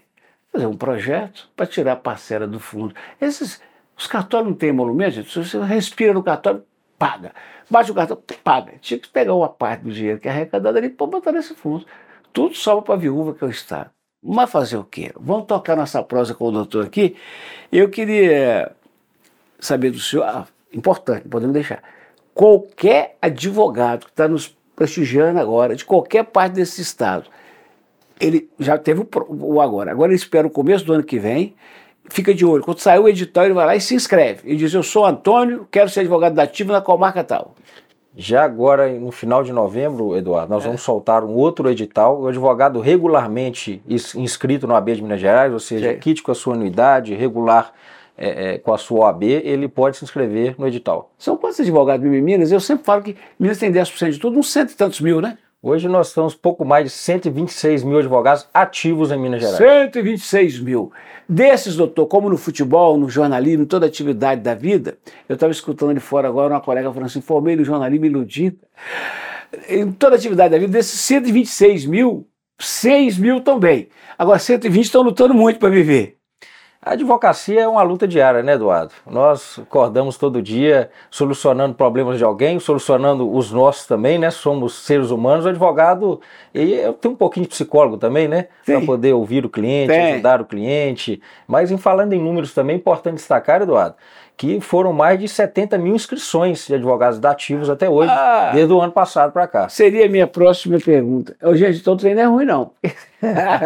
Fazer 0.52 0.66
um 0.66 0.76
projeto 0.76 1.50
para 1.56 1.68
tirar 1.68 1.94
a 1.94 1.98
parcela 1.98 2.48
do 2.48 2.60
fundo. 2.60 2.96
Esses, 3.22 3.62
os 3.96 4.08
cartórios 4.08 4.50
não 4.50 4.58
têm 4.58 4.70
emolumento, 4.70 5.12
gente. 5.12 5.32
Se 5.32 5.44
você 5.44 5.62
respira 5.62 6.14
no 6.14 6.24
cartório, 6.24 6.64
paga. 7.03 7.33
Bate 7.69 7.91
o 7.91 7.93
cartão, 7.93 8.17
paga. 8.41 8.74
Tinha 8.79 8.98
que 8.98 9.10
pegar 9.10 9.33
uma 9.33 9.50
parte 9.50 9.81
do 9.81 9.91
dinheiro 9.91 10.19
que 10.19 10.27
é 10.29 10.31
arrecadado 10.31 10.77
ali 10.77 10.88
para 10.88 11.05
botar 11.05 11.33
nesse 11.33 11.53
fundo. 11.53 11.86
Tudo 12.31 12.55
sobra 12.55 12.81
para 12.81 12.93
a 12.95 12.98
viúva, 12.98 13.33
que 13.33 13.43
é 13.43 13.48
o 13.48 13.50
Estado. 13.50 13.89
Mas 14.24 14.50
fazer 14.50 14.77
o 14.77 14.86
quê? 14.86 15.12
Vamos 15.19 15.48
tocar 15.48 15.75
nossa 15.75 16.01
prosa 16.01 16.33
com 16.33 16.48
o 16.48 16.51
doutor 16.51 16.86
aqui. 16.86 17.17
Eu 17.69 17.89
queria 17.89 18.72
saber 19.60 19.91
do 19.91 20.00
senhor, 20.00 20.24
ah, 20.24 20.48
importante, 20.74 21.27
podemos 21.27 21.53
deixar. 21.53 21.83
Qualquer 22.33 23.17
advogado 23.22 24.05
que 24.05 24.12
está 24.12 24.29
nos 24.29 24.55
prestigiando 24.74 25.39
agora, 25.39 25.75
de 25.75 25.83
qualquer 25.83 26.24
parte 26.24 26.53
desse 26.53 26.81
estado, 26.81 27.29
ele 28.17 28.50
já 28.57 28.77
teve 28.77 29.01
o, 29.01 29.07
o 29.29 29.60
agora. 29.60 29.91
Agora 29.91 30.12
ele 30.13 30.15
espera 30.15 30.48
o 30.48 30.50
começo 30.50 30.86
do 30.86 30.93
ano 30.93 31.03
que 31.03 31.19
vem, 31.19 31.53
fica 32.10 32.33
de 32.33 32.45
olho. 32.45 32.63
Quando 32.63 32.79
sair 32.79 33.00
o 33.00 33.07
edital, 33.07 33.45
ele 33.45 33.53
vai 33.53 33.65
lá 33.65 33.75
e 33.75 33.81
se 33.81 33.95
inscreve. 33.95 34.41
Ele 34.45 34.57
diz: 34.57 34.74
Eu 34.74 34.83
sou 34.83 35.05
Antônio, 35.05 35.67
quero 35.72 35.89
ser 35.89 36.01
advogado 36.01 36.33
da 36.33 36.43
ativa 36.43 36.74
na 36.74 36.81
comarca 36.81 37.24
tal. 37.24 37.55
Já 38.15 38.43
agora, 38.43 38.91
no 38.93 39.12
final 39.12 39.43
de 39.43 39.51
novembro, 39.51 40.15
Eduardo, 40.15 40.53
nós 40.53 40.63
vamos 40.63 40.81
soltar 40.81 41.24
um 41.24 41.33
outro 41.33 41.67
edital. 41.69 42.22
O 42.22 42.27
advogado 42.27 42.79
regularmente 42.79 43.81
inscrito 44.15 44.67
no 44.67 44.75
AB 44.75 44.95
de 44.95 45.01
Minas 45.01 45.19
Gerais, 45.19 45.51
ou 45.51 45.60
seja, 45.60 45.93
Sim. 45.93 46.00
kit 46.00 46.22
com 46.22 46.31
a 46.31 46.36
sua 46.36 46.53
anuidade, 46.53 47.15
regular 47.15 47.74
é, 48.15 48.53
é, 48.53 48.57
com 48.60 48.72
a 48.72 48.77
sua 48.77 49.07
OAB, 49.07 49.24
ele 49.24 49.67
pode 49.67 49.98
se 49.98 50.03
inscrever 50.03 50.53
no 50.60 50.67
edital. 50.67 51.12
São 51.17 51.36
quantos 51.36 51.60
advogados 51.60 52.05
em 52.05 52.22
Minas? 52.22 52.51
Eu 52.51 52.60
sempre 52.60 52.86
falo 52.86 53.01
que 53.01 53.15
Minas 53.39 53.57
tem 53.57 53.72
10% 53.72 54.12
de 54.12 54.19
tudo, 54.19 54.38
uns 54.38 54.51
cento 54.51 54.72
e 54.72 54.75
tantos 54.75 55.01
mil, 55.01 55.19
né? 55.19 55.39
Hoje 55.65 55.88
nós 55.88 56.10
estamos 56.10 56.36
pouco 56.36 56.65
mais 56.65 56.84
de 56.84 56.89
126 56.89 57.86
mil 57.86 57.98
advogados 57.98 58.46
ativos 58.53 59.13
em 59.13 59.17
Minas 59.17 59.39
Gerais. 59.39 59.58
126 59.58 60.60
mil. 60.60 60.91
Desses, 61.27 61.77
doutor, 61.77 62.05
como 62.08 62.29
no 62.29 62.36
futebol, 62.36 62.98
no 62.98 63.10
jornalismo, 63.10 63.63
em 63.63 63.65
toda 63.65 63.86
atividade 63.86 64.41
da 64.41 64.53
vida, 64.53 64.98
eu 65.29 65.36
estava 65.36 65.53
escutando 65.53 65.91
ali 65.91 66.01
fora 66.01 66.27
agora 66.27 66.53
uma 66.53 66.60
colega 66.60 66.91
falando 66.91 67.05
assim, 67.05 67.22
formei 67.22 67.55
no 67.55 67.63
jornalismo 67.63 68.05
iludido. 68.05 68.58
Em 69.70 69.89
toda 69.89 70.17
atividade 70.17 70.51
da 70.51 70.60
vida, 70.60 70.74
desses 70.74 71.00
126 71.00 71.86
mil, 71.86 72.27
6 72.60 73.17
mil 73.17 73.41
bem. 73.58 73.88
Agora, 74.17 74.39
120 74.39 74.84
estão 74.84 75.01
lutando 75.01 75.34
muito 75.34 75.60
para 75.60 75.70
viver. 75.70 76.17
A 76.86 76.92
advocacia 76.92 77.62
é 77.62 77.68
uma 77.68 77.82
luta 77.82 78.06
diária, 78.06 78.44
né, 78.44 78.56
Eduardo? 78.56 78.94
Nós 79.10 79.58
acordamos 79.58 80.18
todo 80.18 80.42
dia 80.42 80.90
solucionando 81.10 81.74
problemas 81.75 82.18
de 82.18 82.25
alguém, 82.25 82.60
solucionando 82.60 83.34
os 83.34 83.54
nossos 83.54 83.88
também, 83.88 84.20
né? 84.20 84.30
Somos 84.30 84.74
seres 84.84 85.10
humanos. 85.10 85.46
O 85.46 85.50
advogado, 85.50 86.20
e 86.54 86.74
eu 86.74 86.92
tenho 86.92 87.13
um 87.13 87.18
pouquinho 87.18 87.46
de 87.46 87.52
psicólogo 87.52 87.98
também, 87.98 88.28
né? 88.28 88.48
Para 88.66 88.82
poder 88.82 89.13
ouvir 89.13 89.46
o 89.46 89.50
cliente, 89.50 89.94
Tem. 89.94 90.13
ajudar 90.16 90.42
o 90.42 90.46
cliente. 90.46 91.22
Mas 91.48 91.72
em 91.72 91.78
falando 91.78 92.12
em 92.12 92.20
números 92.20 92.54
também, 92.54 92.75
é 92.75 92.80
importante 92.80 93.16
destacar, 93.16 93.62
Eduardo, 93.62 93.96
que 94.36 94.60
foram 94.60 94.92
mais 94.92 95.20
de 95.20 95.28
70 95.28 95.78
mil 95.78 95.96
inscrições 95.96 96.66
de 96.68 96.74
advogados 96.75 97.20
dativos 97.20 97.70
até 97.70 97.88
hoje, 97.90 98.10
Ah. 98.12 98.52
desde 98.54 98.74
o 98.74 98.82
ano 98.82 98.92
passado 98.92 99.32
para 99.32 99.48
cá. 99.48 99.70
Seria 99.70 100.06
a 100.06 100.10
minha 100.10 100.25
próxima 100.28 100.78
pergunta. 100.80 101.36
Ô, 101.42 101.56
gente, 101.56 101.80
então 101.80 101.94
o 101.94 101.98
treino 101.98 102.20
é 102.20 102.24
ruim, 102.25 102.46
não. 102.46 102.72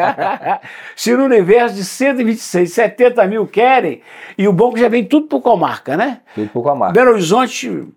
Se 0.95 1.15
no 1.15 1.25
universo 1.25 1.75
de 1.75 1.83
126, 1.85 2.71
70 2.71 3.25
mil 3.27 3.47
querem, 3.47 4.01
e 4.37 4.47
o 4.47 4.53
bom 4.53 4.71
é 4.71 4.73
que 4.75 4.79
já 4.81 4.89
vem 4.89 5.05
tudo 5.05 5.27
por 5.27 5.41
comarca, 5.41 5.95
né? 5.95 6.21
Tudo 6.35 6.49
por 6.49 6.63
com 6.63 6.69
a 6.69 6.75
marca. 6.75 6.93
Belo 6.93 7.11
Horizonte, 7.11 7.87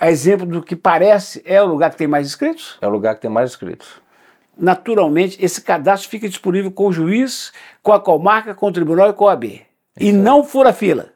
a 0.00 0.10
exemplo 0.10 0.44
do 0.46 0.62
que 0.62 0.74
parece, 0.76 1.42
é 1.46 1.62
o 1.62 1.66
lugar 1.66 1.90
que 1.90 1.96
tem 1.96 2.08
mais 2.08 2.26
inscritos. 2.26 2.78
É 2.80 2.86
o 2.86 2.90
lugar 2.90 3.14
que 3.14 3.20
tem 3.22 3.30
mais 3.30 3.50
inscritos. 3.50 4.02
Naturalmente, 4.56 5.42
esse 5.44 5.60
cadastro 5.60 6.10
fica 6.10 6.28
disponível 6.28 6.70
com 6.70 6.86
o 6.88 6.92
juiz, 6.92 7.52
com 7.82 7.92
a 7.92 8.00
comarca, 8.00 8.54
com 8.54 8.66
o 8.66 8.72
tribunal 8.72 9.10
e 9.10 9.12
com 9.12 9.26
a 9.28 9.32
AB. 9.32 9.62
E 9.98 10.12
não 10.12 10.44
fura 10.44 10.72
fila. 10.72 11.13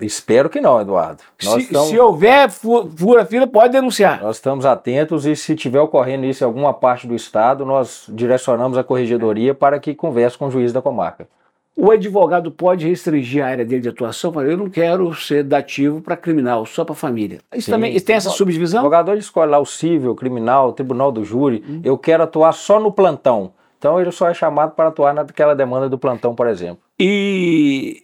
Espero 0.00 0.50
que 0.50 0.60
não, 0.60 0.80
Eduardo. 0.80 1.22
Se, 1.38 1.58
estamos... 1.60 1.88
se 1.88 1.98
houver 1.98 2.50
fu- 2.50 2.88
fura 2.94 3.24
fila, 3.24 3.46
pode 3.46 3.72
denunciar. 3.72 4.22
Nós 4.22 4.36
estamos 4.36 4.66
atentos 4.66 5.24
e 5.26 5.34
se 5.34 5.54
tiver 5.56 5.80
ocorrendo 5.80 6.26
isso 6.26 6.44
em 6.44 6.46
alguma 6.46 6.74
parte 6.74 7.06
do 7.06 7.14
estado, 7.14 7.64
nós 7.64 8.04
direcionamos 8.08 8.76
a 8.76 8.84
corregedoria 8.84 9.54
para 9.54 9.78
que 9.80 9.94
converse 9.94 10.36
com 10.36 10.46
o 10.48 10.50
juiz 10.50 10.72
da 10.72 10.82
comarca. 10.82 11.26
O 11.76 11.92
advogado 11.92 12.50
pode 12.50 12.88
restringir 12.88 13.42
a 13.44 13.46
área 13.48 13.64
dele 13.64 13.80
de 13.82 13.88
atuação, 13.88 14.32
eu 14.42 14.56
não 14.56 14.68
quero 14.68 15.14
ser 15.14 15.44
dativo 15.44 16.00
para 16.00 16.16
criminal, 16.16 16.66
só 16.66 16.84
para 16.84 16.94
família. 16.94 17.38
Isso 17.54 17.66
Sim. 17.66 17.70
também 17.70 18.00
tem 18.00 18.16
essa 18.16 18.30
O 18.30 18.32
subdivisão? 18.32 18.82
jogador 18.82 19.16
escolhe 19.16 19.50
lá 19.52 19.60
o 19.60 19.64
civil, 19.64 20.10
o 20.10 20.14
criminal, 20.16 20.70
o 20.70 20.72
tribunal 20.72 21.12
do 21.12 21.24
júri. 21.24 21.80
Eu 21.84 21.96
quero 21.96 22.24
atuar 22.24 22.50
só 22.52 22.80
no 22.80 22.90
plantão. 22.90 23.52
Então 23.78 24.00
ele 24.00 24.10
só 24.10 24.28
é 24.28 24.34
chamado 24.34 24.72
para 24.72 24.88
atuar 24.88 25.14
naquela 25.14 25.54
demanda 25.54 25.88
do 25.88 25.96
plantão, 25.96 26.34
por 26.34 26.48
exemplo. 26.48 26.78
E 26.98 28.02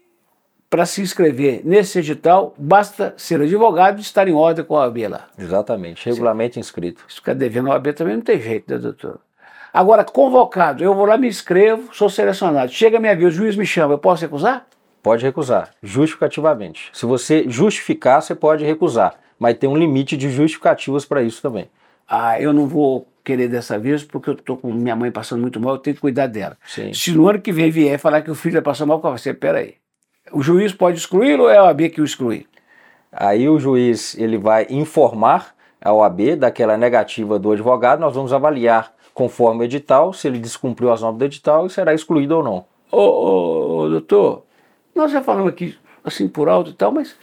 para 0.75 0.87
se 0.87 1.01
inscrever 1.01 1.61
nesse 1.65 2.01
edital, 2.01 2.53
basta 2.59 3.15
ser 3.17 3.41
advogado 3.41 3.99
e 3.99 4.01
estar 4.01 4.27
em 4.27 4.33
ordem 4.33 4.65
com 4.65 4.77
a 4.77 4.81
OAB 4.81 5.07
lá. 5.09 5.29
Exatamente, 5.39 6.05
regularmente 6.05 6.59
inscrito. 6.59 7.05
Se 7.07 7.15
ficar 7.15 7.33
devendo 7.33 7.71
a 7.71 7.75
OAB 7.75 7.93
também 7.93 8.17
não 8.17 8.23
tem 8.25 8.41
jeito, 8.41 8.73
né, 8.73 8.77
doutor? 8.81 9.21
Agora, 9.73 10.03
convocado, 10.03 10.83
eu 10.83 10.93
vou 10.93 11.07
lá, 11.07 11.17
me 11.17 11.29
inscrevo, 11.29 11.95
sou 11.95 12.11
selecionado. 12.11 12.73
Chega 12.73 12.97
a 12.97 13.01
minha 13.01 13.15
vez, 13.15 13.33
o 13.33 13.37
juiz 13.37 13.55
me 13.55 13.65
chama, 13.65 13.95
eu 13.95 13.99
posso 13.99 14.23
recusar? 14.23 14.67
Pode 15.01 15.25
recusar, 15.25 15.71
justificativamente. 15.81 16.91
Se 16.93 17.07
você 17.07 17.45
justificar, 17.47 18.21
você 18.21 18.35
pode 18.35 18.65
recusar, 18.65 19.15
mas 19.39 19.57
tem 19.57 19.71
um 19.71 19.77
limite 19.77 20.17
de 20.17 20.29
justificativas 20.29 21.05
para 21.05 21.23
isso 21.23 21.41
também. 21.41 21.71
Ah, 22.09 22.41
eu 22.41 22.53
não 22.53 22.67
vou 22.67 23.07
querer 23.23 23.47
dessa 23.47 23.79
vez 23.79 24.03
porque 24.03 24.29
eu 24.29 24.35
estou 24.35 24.57
com 24.57 24.73
minha 24.73 24.97
mãe 24.97 25.13
passando 25.13 25.41
muito 25.41 25.61
mal, 25.61 25.75
eu 25.75 25.79
tenho 25.79 25.95
que 25.95 26.01
cuidar 26.01 26.27
dela. 26.27 26.57
Sim. 26.67 26.93
Se 26.93 27.13
no 27.13 27.29
ano 27.29 27.41
que 27.41 27.53
vem 27.53 27.71
vier 27.71 27.97
falar 27.97 28.23
que 28.23 28.31
o 28.33 28.35
filho 28.35 28.55
vai 28.55 28.63
passar 28.63 28.87
mal, 28.87 29.01
você, 29.01 29.33
peraí. 29.33 29.77
O 30.33 30.43
juiz 30.43 30.73
pode 30.73 30.99
excluir 30.99 31.39
ou 31.39 31.49
é 31.51 31.57
a 31.59 31.65
OAB 31.65 31.91
que 31.91 32.01
o 32.01 32.05
exclui? 32.05 32.47
Aí 33.13 33.49
o 33.49 33.59
juiz 33.59 34.17
ele 34.19 34.39
vai 34.39 34.67
informar 34.71 35.55
a 35.81 35.93
OAB 35.93 36.37
daquela 36.37 36.77
negativa 36.77 37.39
do 37.39 37.53
advogado, 37.53 38.01
nós 38.01 38.15
vamos 38.15 38.33
avaliar 38.33 38.93
conforme 39.13 39.61
o 39.61 39.65
edital, 39.65 40.13
se 40.13 40.27
ele 40.27 40.39
descumpriu 40.39 40.91
as 40.93 41.03
normas 41.03 41.19
do 41.19 41.25
edital 41.25 41.67
e 41.67 41.71
será 41.71 41.95
excluído 41.95 42.37
ou 42.39 42.43
não. 42.43 42.65
Ô, 42.91 42.99
ô, 42.99 43.79
ô, 43.85 43.89
doutor, 43.89 44.43
nós 44.95 45.13
já 45.13 45.23
falamos 45.23 45.51
aqui 45.51 45.77
assim 46.03 46.27
por 46.27 46.49
alto 46.49 46.71
e 46.71 46.75
tal, 46.75 46.91
mas 46.91 47.15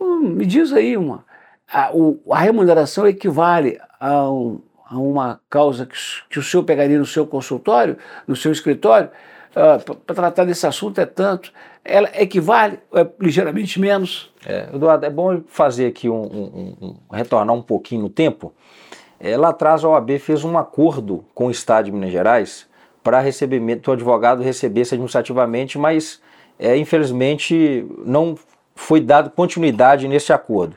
hum, 0.00 0.20
me 0.20 0.46
diz 0.46 0.72
aí 0.72 0.96
uma. 0.96 1.24
A, 1.70 1.90
o- 1.92 2.18
a 2.30 2.38
remuneração 2.38 3.06
equivale 3.06 3.78
a, 4.00 4.30
um- 4.30 4.60
a 4.88 4.96
uma 4.96 5.40
causa 5.50 5.84
que, 5.84 5.96
que 6.30 6.38
o 6.38 6.42
senhor 6.42 6.62
pegaria 6.62 6.98
no 6.98 7.04
seu 7.06 7.26
consultório, 7.26 7.98
no 8.26 8.36
seu 8.36 8.52
escritório, 8.52 9.10
para 9.52 10.14
tratar 10.14 10.44
desse 10.44 10.66
assunto 10.66 11.00
é 11.00 11.06
tanto. 11.06 11.52
Ela 11.88 12.10
equivale, 12.20 12.78
ou 12.90 12.98
é 13.00 13.08
ligeiramente 13.20 13.78
menos. 13.80 14.32
É, 14.44 14.68
Eduardo, 14.74 15.06
é 15.06 15.10
bom 15.10 15.40
fazer 15.46 15.86
aqui 15.86 16.08
um, 16.08 16.20
um- 16.22 16.76
um- 16.80 16.96
retornar 17.14 17.54
um 17.54 17.62
pouquinho 17.62 18.02
no 18.02 18.08
tempo. 18.08 18.52
É, 19.20 19.36
lá 19.36 19.50
atrás 19.50 19.84
a 19.84 19.88
OAB 19.88 20.18
fez 20.18 20.44
um 20.44 20.58
acordo 20.58 21.24
com 21.34 21.46
o 21.46 21.50
Estado 21.50 21.86
de 21.86 21.92
Minas 21.92 22.10
Gerais 22.10 22.66
para 23.02 23.20
recebimento, 23.20 23.88
o 23.90 23.94
advogado 23.94 24.42
recebesse 24.42 24.94
administrativamente, 24.94 25.78
mas 25.78 26.20
é, 26.58 26.76
infelizmente 26.76 27.86
não 28.04 28.36
foi 28.74 29.00
dado 29.00 29.30
continuidade 29.30 30.08
nesse 30.08 30.32
acordo. 30.32 30.76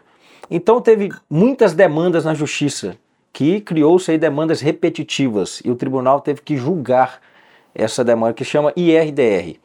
Então 0.49 0.79
teve 0.79 1.09
muitas 1.29 1.73
demandas 1.73 2.25
na 2.25 2.33
justiça, 2.33 2.95
que 3.33 3.59
criou-se 3.61 4.09
aí 4.11 4.17
demandas 4.17 4.61
repetitivas 4.61 5.61
e 5.65 5.69
o 5.71 5.75
tribunal 5.75 6.21
teve 6.21 6.41
que 6.41 6.55
julgar 6.55 7.19
essa 7.73 8.03
demanda 8.03 8.33
que 8.33 8.43
chama 8.43 8.71
IRDR. 8.75 9.57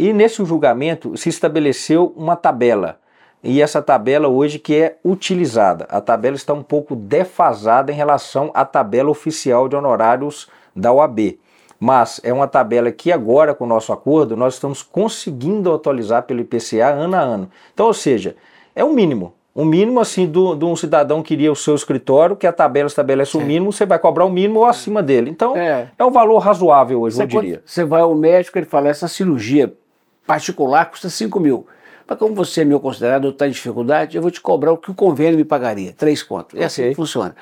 E 0.00 0.14
nesse 0.14 0.42
julgamento 0.46 1.14
se 1.14 1.28
estabeleceu 1.28 2.14
uma 2.16 2.34
tabela. 2.34 2.96
E 3.44 3.60
essa 3.60 3.82
tabela 3.82 4.28
hoje 4.28 4.58
que 4.58 4.74
é 4.74 4.96
utilizada. 5.04 5.86
A 5.90 6.00
tabela 6.00 6.36
está 6.36 6.54
um 6.54 6.62
pouco 6.62 6.96
defasada 6.96 7.92
em 7.92 7.94
relação 7.94 8.50
à 8.54 8.64
tabela 8.64 9.10
oficial 9.10 9.68
de 9.68 9.76
honorários 9.76 10.48
da 10.74 10.90
OAB. 10.90 11.38
Mas 11.78 12.18
é 12.24 12.32
uma 12.32 12.48
tabela 12.48 12.90
que 12.90 13.12
agora, 13.12 13.54
com 13.54 13.64
o 13.64 13.68
nosso 13.68 13.92
acordo, 13.92 14.34
nós 14.38 14.54
estamos 14.54 14.82
conseguindo 14.82 15.70
atualizar 15.70 16.22
pelo 16.22 16.40
IPCA 16.40 16.86
ano 16.88 17.16
a 17.16 17.20
ano. 17.20 17.50
Então, 17.74 17.84
ou 17.84 17.92
seja, 17.94 18.36
é 18.74 18.82
um 18.82 18.94
mínimo. 18.94 19.34
Um 19.54 19.66
mínimo 19.66 20.00
assim 20.00 20.26
do- 20.26 20.54
de 20.54 20.64
um 20.64 20.74
cidadão 20.76 21.22
que 21.22 21.34
iria 21.34 21.50
ao 21.50 21.54
seu 21.56 21.74
escritório, 21.74 22.36
que 22.36 22.46
a 22.46 22.52
tabela 22.52 22.86
estabelece 22.86 23.36
o 23.36 23.40
mínimo, 23.40 23.70
você 23.70 23.84
vai 23.84 23.98
cobrar 23.98 24.24
o 24.24 24.30
mínimo 24.30 24.60
ou 24.60 24.64
acima 24.64 25.02
dele. 25.02 25.28
Então, 25.30 25.54
É. 25.56 25.88
é 25.98 26.04
um 26.04 26.10
valor 26.10 26.38
razoável 26.38 27.02
hoje, 27.02 27.16
Você, 27.16 27.22
eu 27.22 27.26
diria. 27.26 27.62
você 27.66 27.84
vai 27.84 28.00
ao 28.00 28.14
médico, 28.14 28.56
ele 28.56 28.64
fala, 28.66 28.88
essa 28.88 29.06
cirurgia 29.08 29.74
particular 30.30 30.84
custa 30.88 31.10
5 31.10 31.40
mil. 31.40 31.66
Mas 32.06 32.16
como 32.16 32.36
você 32.36 32.60
é 32.60 32.64
meu 32.64 32.78
considerado, 32.78 33.30
está 33.30 33.48
em 33.48 33.50
dificuldade, 33.50 34.16
eu 34.16 34.22
vou 34.22 34.30
te 34.30 34.40
cobrar 34.40 34.72
o 34.72 34.78
que 34.78 34.90
o 34.90 34.94
convênio 34.94 35.36
me 35.36 35.44
pagaria, 35.44 35.92
três 35.92 36.22
contos. 36.22 36.58
É 36.58 36.64
assim 36.64 36.88
que 36.88 36.94
funciona. 36.94 37.34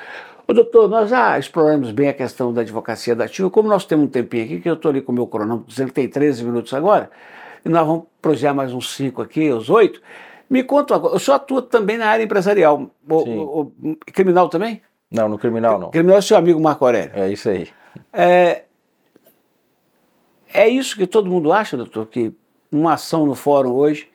Ô, 0.46 0.54
doutor, 0.54 0.88
nós 0.88 1.10
já 1.10 1.38
exploramos 1.38 1.90
bem 1.90 2.08
a 2.08 2.14
questão 2.14 2.50
da 2.50 2.62
advocacia 2.62 3.14
da 3.14 3.24
ativa. 3.24 3.50
Como 3.50 3.68
nós 3.68 3.84
temos 3.84 4.06
um 4.06 4.08
tempinho 4.08 4.44
aqui, 4.44 4.60
que 4.60 4.70
eu 4.70 4.72
estou 4.72 4.90
ali 4.90 5.02
com 5.02 5.12
o 5.12 5.14
meu 5.14 5.26
cronômetro 5.26 5.68
dizendo 5.68 5.88
que 5.88 5.94
tem 5.94 6.08
13 6.08 6.42
minutos 6.44 6.72
agora, 6.72 7.10
e 7.62 7.68
nós 7.68 7.86
vamos 7.86 8.04
projetar 8.22 8.54
mais 8.54 8.72
uns 8.72 8.94
5 8.96 9.20
aqui, 9.20 9.50
os 9.50 9.68
8. 9.68 10.00
Me 10.48 10.62
conta 10.62 10.94
agora, 10.94 11.14
o 11.14 11.18
senhor 11.18 11.36
atua 11.36 11.60
também 11.60 11.98
na 11.98 12.06
área 12.06 12.24
empresarial. 12.24 12.90
O, 13.06 13.60
o, 13.60 13.96
criminal 14.14 14.48
também? 14.48 14.80
Não, 15.10 15.28
no 15.28 15.38
criminal 15.38 15.78
não. 15.78 15.90
Criminal 15.90 16.16
é 16.16 16.22
seu 16.22 16.38
amigo 16.38 16.58
Marco 16.58 16.86
Aurélio. 16.86 17.12
É 17.14 17.30
isso 17.30 17.50
aí. 17.50 17.68
É, 18.12 18.62
é 20.54 20.68
isso 20.68 20.96
que 20.96 21.06
todo 21.06 21.28
mundo 21.28 21.52
acha, 21.52 21.76
doutor, 21.76 22.06
que 22.06 22.32
uma 22.70 22.94
ação 22.94 23.26
no 23.26 23.34
fórum 23.34 23.72
hoje 23.72 24.08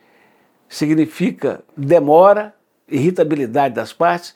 significa 0.68 1.62
demora, 1.76 2.54
irritabilidade 2.88 3.74
das 3.74 3.92
partes, 3.92 4.34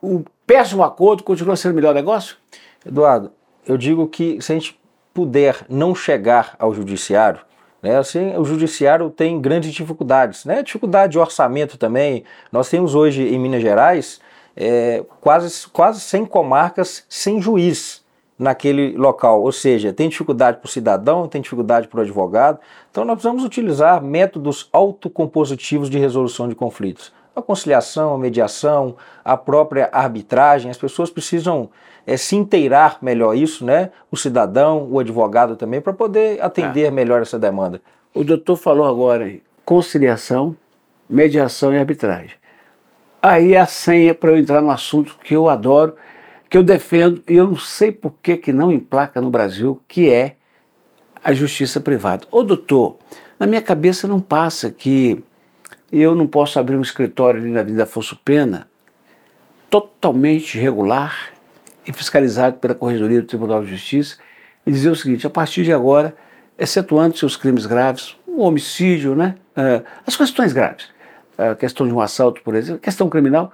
o 0.00 0.24
péssimo 0.46 0.82
acordo 0.82 1.22
continua 1.22 1.56
sendo 1.56 1.72
o 1.72 1.74
melhor 1.74 1.94
negócio? 1.94 2.36
Eduardo, 2.84 3.32
eu 3.66 3.76
digo 3.76 4.08
que 4.08 4.40
se 4.40 4.52
a 4.52 4.54
gente 4.54 4.80
puder 5.12 5.64
não 5.68 5.94
chegar 5.94 6.56
ao 6.58 6.72
judiciário, 6.74 7.40
né, 7.82 7.98
assim, 7.98 8.36
o 8.36 8.44
judiciário 8.44 9.10
tem 9.10 9.40
grandes 9.40 9.72
dificuldades, 9.72 10.44
né, 10.44 10.62
dificuldade 10.62 11.12
de 11.12 11.18
orçamento 11.18 11.78
também. 11.78 12.24
Nós 12.52 12.68
temos 12.68 12.94
hoje 12.94 13.22
em 13.22 13.38
Minas 13.38 13.62
Gerais 13.62 14.20
é, 14.56 15.04
quase, 15.20 15.66
quase 15.68 16.00
100 16.00 16.26
comarcas 16.26 17.04
sem 17.08 17.40
juiz 17.40 18.04
naquele 18.40 18.96
local, 18.96 19.42
ou 19.42 19.52
seja, 19.52 19.92
tem 19.92 20.08
dificuldade 20.08 20.56
para 20.58 20.66
o 20.66 20.70
cidadão, 20.70 21.28
tem 21.28 21.40
dificuldade 21.40 21.86
para 21.86 21.98
o 21.98 22.02
advogado. 22.02 22.58
Então 22.90 23.04
nós 23.04 23.14
precisamos 23.14 23.44
utilizar 23.44 24.02
métodos 24.02 24.68
autocompositivos 24.72 25.90
de 25.90 25.98
resolução 25.98 26.48
de 26.48 26.54
conflitos 26.54 27.12
a 27.34 27.42
conciliação, 27.42 28.14
a 28.14 28.18
mediação, 28.18 28.96
a 29.24 29.36
própria 29.36 29.88
arbitragem. 29.92 30.70
As 30.70 30.78
pessoas 30.78 31.10
precisam 31.10 31.70
é, 32.06 32.16
se 32.16 32.36
inteirar 32.36 32.98
melhor 33.02 33.36
isso, 33.36 33.64
né? 33.64 33.90
O 34.10 34.16
cidadão, 34.16 34.86
o 34.90 34.98
advogado 34.98 35.56
também, 35.56 35.80
para 35.80 35.92
poder 35.92 36.42
atender 36.42 36.86
ah. 36.86 36.90
melhor 36.90 37.22
essa 37.22 37.38
demanda. 37.38 37.80
O 38.14 38.24
doutor 38.24 38.56
falou 38.56 38.86
agora 38.86 39.28
em 39.28 39.42
conciliação, 39.64 40.56
mediação 41.08 41.72
e 41.72 41.78
arbitragem. 41.78 42.36
Aí 43.22 43.54
é 43.54 43.60
a 43.60 43.66
senha 43.66 44.14
para 44.14 44.30
eu 44.30 44.38
entrar 44.38 44.60
no 44.60 44.70
assunto 44.70 45.16
que 45.22 45.34
eu 45.34 45.48
adoro, 45.48 45.94
que 46.50 46.58
eu 46.58 46.64
defendo, 46.64 47.22
e 47.28 47.36
eu 47.36 47.46
não 47.46 47.56
sei 47.56 47.92
por 47.92 48.12
que, 48.20 48.36
que 48.36 48.52
não 48.52 48.72
emplaca 48.72 49.20
no 49.20 49.30
Brasil, 49.30 49.80
que 49.86 50.10
é 50.10 50.34
a 51.22 51.32
justiça 51.32 51.80
privada. 51.80 52.26
Ô 52.28 52.42
doutor, 52.42 52.98
na 53.38 53.46
minha 53.46 53.62
cabeça 53.62 54.08
não 54.08 54.20
passa 54.20 54.68
que 54.68 55.22
eu 55.92 56.12
não 56.16 56.26
posso 56.26 56.58
abrir 56.58 56.74
um 56.74 56.82
escritório 56.82 57.40
ali 57.40 57.50
na 57.52 57.60
Avenida 57.60 57.84
Afonso 57.84 58.18
Pena, 58.24 58.68
totalmente 59.70 60.58
regular 60.58 61.30
e 61.86 61.92
fiscalizado 61.92 62.56
pela 62.56 62.74
Corregedoria 62.74 63.20
do 63.20 63.28
Tribunal 63.28 63.62
de 63.62 63.70
Justiça, 63.70 64.16
e 64.66 64.72
dizer 64.72 64.90
o 64.90 64.96
seguinte: 64.96 65.24
a 65.24 65.30
partir 65.30 65.62
de 65.62 65.72
agora, 65.72 66.16
excetuando 66.58 67.16
seus 67.16 67.36
crimes 67.36 67.64
graves, 67.64 68.16
o 68.26 68.42
homicídio, 68.42 69.14
né, 69.14 69.36
uh, 69.56 69.86
as 70.04 70.16
questões 70.16 70.52
graves, 70.52 70.88
a 71.38 71.54
questão 71.54 71.86
de 71.86 71.92
um 71.92 72.00
assalto, 72.00 72.42
por 72.42 72.56
exemplo, 72.56 72.80
questão 72.80 73.08
criminal, 73.08 73.52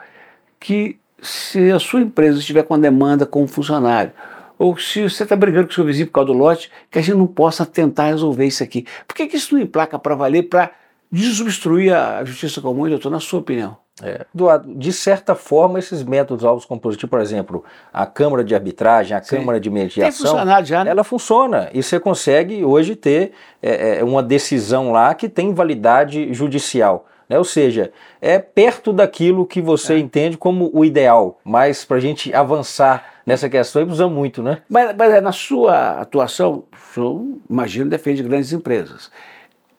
que 0.59 0.99
se 1.21 1.71
a 1.71 1.79
sua 1.79 2.01
empresa 2.01 2.39
estiver 2.39 2.63
com 2.63 2.75
uma 2.75 2.81
demanda 2.81 3.27
com 3.27 3.43
um 3.43 3.49
funcionário, 3.49 4.13
ou 4.59 4.77
se 4.79 5.03
você 5.03 5.23
está 5.23 5.37
brigando 5.37 5.67
com 5.67 5.73
o 5.73 5.75
seu 5.75 5.85
vizinho 5.85 6.07
por 6.07 6.15
causa 6.15 6.27
do 6.29 6.33
lote, 6.33 6.71
que 6.91 6.99
a 6.99 7.03
gente 7.03 7.17
não 7.17 7.27
possa 7.27 7.67
tentar 7.67 8.07
resolver 8.07 8.47
isso 8.47 8.63
aqui. 8.63 8.87
Por 9.07 9.15
que, 9.15 9.27
que 9.27 9.37
isso 9.37 9.55
não 9.55 9.63
emplaca 9.63 9.99
para 9.99 10.15
valer 10.15 10.45
para 10.45 10.71
desobstruir 11.11 11.95
a 11.95 12.25
justiça 12.25 12.61
comum, 12.61 12.89
doutor, 12.89 13.11
na 13.11 13.21
sua 13.21 13.41
opinião? 13.41 13.77
É, 14.03 14.27
Eduardo, 14.35 14.75
de 14.75 14.93
certa 14.93 15.35
forma, 15.35 15.79
esses 15.79 16.03
métodos 16.03 16.45
alvos 16.45 16.67
compositivos, 16.67 17.09
por 17.09 17.21
exemplo, 17.21 17.65
a 17.91 18.05
Câmara 18.05 18.45
de 18.45 18.55
Arbitragem, 18.55 19.17
a 19.17 19.23
Sim. 19.23 19.37
Câmara 19.39 19.59
de 19.59 19.71
Mediação, 19.71 20.37
já, 20.65 20.85
né? 20.85 20.91
ela 20.91 21.03
funciona 21.03 21.71
e 21.73 21.83
você 21.83 21.99
consegue 21.99 22.63
hoje 22.63 22.95
ter 22.95 23.33
é, 23.63 23.99
é, 23.99 24.05
uma 24.05 24.23
decisão 24.23 24.93
lá 24.93 25.15
que 25.15 25.31
tem 25.31 25.55
validade 25.55 26.33
judicial. 26.35 27.07
Né? 27.29 27.39
Ou 27.39 27.45
seja, 27.45 27.93
é 28.21 28.39
perto 28.39 28.93
daquilo 28.93 29.47
que 29.47 29.61
você 29.61 29.95
é. 29.95 29.99
entende 29.99 30.37
como 30.37 30.71
o 30.73 30.85
ideal, 30.85 31.41
mas 31.45 31.85
para 31.85 31.97
a 31.97 32.01
gente 32.01 32.33
avançar 32.33 33.05
nessa 33.25 33.49
questão, 33.49 33.83
precisa 33.85 34.09
muito, 34.09 34.43
né? 34.43 34.63
Mas, 34.69 34.95
mas 34.97 35.13
é, 35.13 35.21
na 35.21 35.33
sua 35.33 36.01
atuação, 36.01 36.65
o 36.73 36.95
senhor, 36.95 37.25
imagino, 37.51 37.91
defende 37.91 38.23
grandes 38.23 38.53
empresas. 38.53 39.11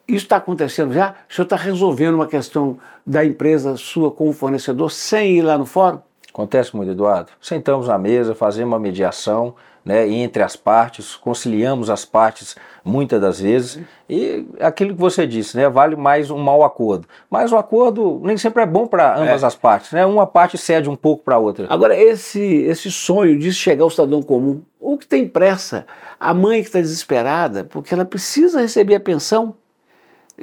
Isso 0.06 0.24
está 0.24 0.36
acontecendo 0.36 0.92
já? 0.92 1.14
O 1.28 1.34
senhor 1.34 1.44
está 1.44 1.56
resolvendo 1.56 2.14
uma 2.14 2.26
questão 2.26 2.78
da 3.06 3.24
empresa 3.24 3.76
sua 3.76 4.10
com 4.10 4.28
o 4.28 4.32
fornecedor 4.32 4.90
sem 4.90 5.38
ir 5.38 5.42
lá 5.42 5.56
no 5.56 5.66
fórum? 5.66 6.00
Acontece 6.30 6.76
muito, 6.76 6.92
Eduardo. 6.92 7.32
Sentamos 7.40 7.88
na 7.88 7.98
mesa, 7.98 8.34
fazemos 8.34 8.72
uma 8.72 8.78
mediação 8.78 9.54
né, 9.88 10.06
entre 10.06 10.42
as 10.42 10.54
partes, 10.54 11.16
conciliamos 11.16 11.88
as 11.88 12.04
partes 12.04 12.54
muitas 12.84 13.18
das 13.18 13.40
vezes, 13.40 13.80
e 14.06 14.46
aquilo 14.60 14.92
que 14.92 15.00
você 15.00 15.26
disse, 15.26 15.56
né, 15.56 15.66
vale 15.66 15.96
mais 15.96 16.30
um 16.30 16.36
mau 16.36 16.62
acordo. 16.62 17.08
Mas 17.30 17.52
o 17.52 17.56
acordo 17.56 18.20
nem 18.22 18.36
sempre 18.36 18.62
é 18.62 18.66
bom 18.66 18.86
para 18.86 19.16
ambas 19.16 19.42
é. 19.42 19.46
as 19.46 19.54
partes, 19.54 19.92
né? 19.92 20.04
Uma 20.04 20.26
parte 20.26 20.58
cede 20.58 20.90
um 20.90 20.94
pouco 20.94 21.24
para 21.24 21.36
a 21.36 21.38
outra. 21.38 21.66
Agora, 21.70 21.98
esse, 21.98 22.38
esse 22.38 22.90
sonho 22.90 23.38
de 23.38 23.50
chegar 23.50 23.82
ao 23.82 23.88
cidadão 23.88 24.22
comum, 24.22 24.60
o 24.78 24.98
que 24.98 25.06
tem 25.06 25.26
pressa, 25.26 25.86
a 26.20 26.34
mãe 26.34 26.60
que 26.60 26.68
está 26.68 26.80
desesperada, 26.80 27.64
porque 27.64 27.94
ela 27.94 28.04
precisa 28.04 28.60
receber 28.60 28.96
a 28.96 29.00
pensão, 29.00 29.54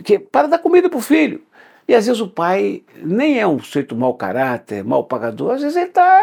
que, 0.03 0.17
para 0.17 0.47
dar 0.47 0.57
comida 0.57 0.89
para 0.89 0.97
o 0.97 1.01
filho. 1.01 1.43
E 1.87 1.93
às 1.93 2.07
vezes 2.07 2.19
o 2.19 2.27
pai 2.27 2.81
nem 2.97 3.39
é 3.39 3.45
um 3.45 3.59
sujeito 3.59 3.95
mau 3.95 4.15
caráter, 4.15 4.83
mau 4.83 5.03
pagador, 5.03 5.53
às 5.53 5.61
vezes 5.61 5.77
ele 5.77 5.89
está 5.89 6.19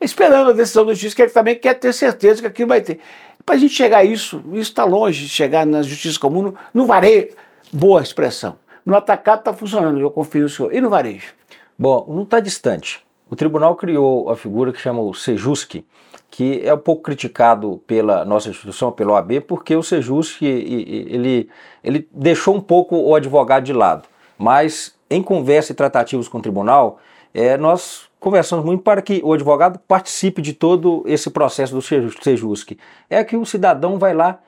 esperando 0.00 0.50
a 0.50 0.52
decisão 0.52 0.84
do 0.84 0.94
juiz, 0.94 1.14
que 1.14 1.22
ele 1.22 1.30
também 1.30 1.56
quer 1.56 1.74
ter 1.74 1.92
certeza 1.92 2.40
que 2.40 2.46
aquilo 2.46 2.68
vai 2.68 2.80
ter. 2.80 3.00
Para 3.44 3.56
a 3.56 3.58
gente 3.58 3.74
chegar 3.74 3.98
a 3.98 4.04
isso, 4.04 4.42
isso 4.52 4.70
está 4.70 4.84
longe 4.84 5.22
de 5.22 5.28
chegar 5.28 5.66
na 5.66 5.82
justiça 5.82 6.18
comum, 6.18 6.54
no, 6.72 6.86
varejo, 6.86 7.28
boa 7.72 8.02
expressão. 8.02 8.56
No 8.84 8.96
atacado 8.96 9.40
está 9.40 9.52
funcionando, 9.52 10.00
eu 10.00 10.10
confio 10.10 10.42
no 10.42 10.48
senhor. 10.48 10.74
E 10.74 10.80
no 10.80 10.88
varejo? 10.88 11.34
Bom, 11.78 12.06
não 12.08 12.22
está 12.22 12.40
distante. 12.40 13.04
O 13.30 13.36
tribunal 13.36 13.74
criou 13.76 14.30
a 14.30 14.36
figura 14.36 14.72
que 14.72 14.80
chama 14.80 15.00
o 15.00 15.12
Sejusc, 15.12 15.84
que 16.30 16.60
é 16.64 16.72
um 16.72 16.78
pouco 16.78 17.02
criticado 17.02 17.82
pela 17.86 18.24
nossa 18.24 18.48
instituição, 18.48 18.92
pela 18.92 19.12
OAB, 19.12 19.40
porque 19.46 19.76
o 19.76 19.82
Sejus 19.82 20.38
ele, 20.40 21.48
ele 21.82 22.08
deixou 22.12 22.54
um 22.54 22.60
pouco 22.60 22.96
o 22.96 23.14
advogado 23.14 23.64
de 23.64 23.72
lado. 23.72 24.08
Mas 24.38 24.94
em 25.08 25.22
conversa 25.22 25.72
e 25.72 25.74
tratativos 25.74 26.28
com 26.28 26.38
o 26.38 26.42
tribunal, 26.42 26.98
é, 27.32 27.56
nós 27.56 28.08
conversamos 28.24 28.64
muito 28.64 28.82
para 28.82 29.02
que 29.02 29.20
o 29.22 29.34
advogado 29.34 29.78
participe 29.86 30.40
de 30.40 30.54
todo 30.54 31.04
esse 31.04 31.28
processo 31.28 31.74
do 31.74 31.82
Sejusc. 31.82 32.74
É 33.10 33.22
que 33.22 33.36
o 33.36 33.44
cidadão 33.44 33.98
vai 33.98 34.14
lá 34.14 34.40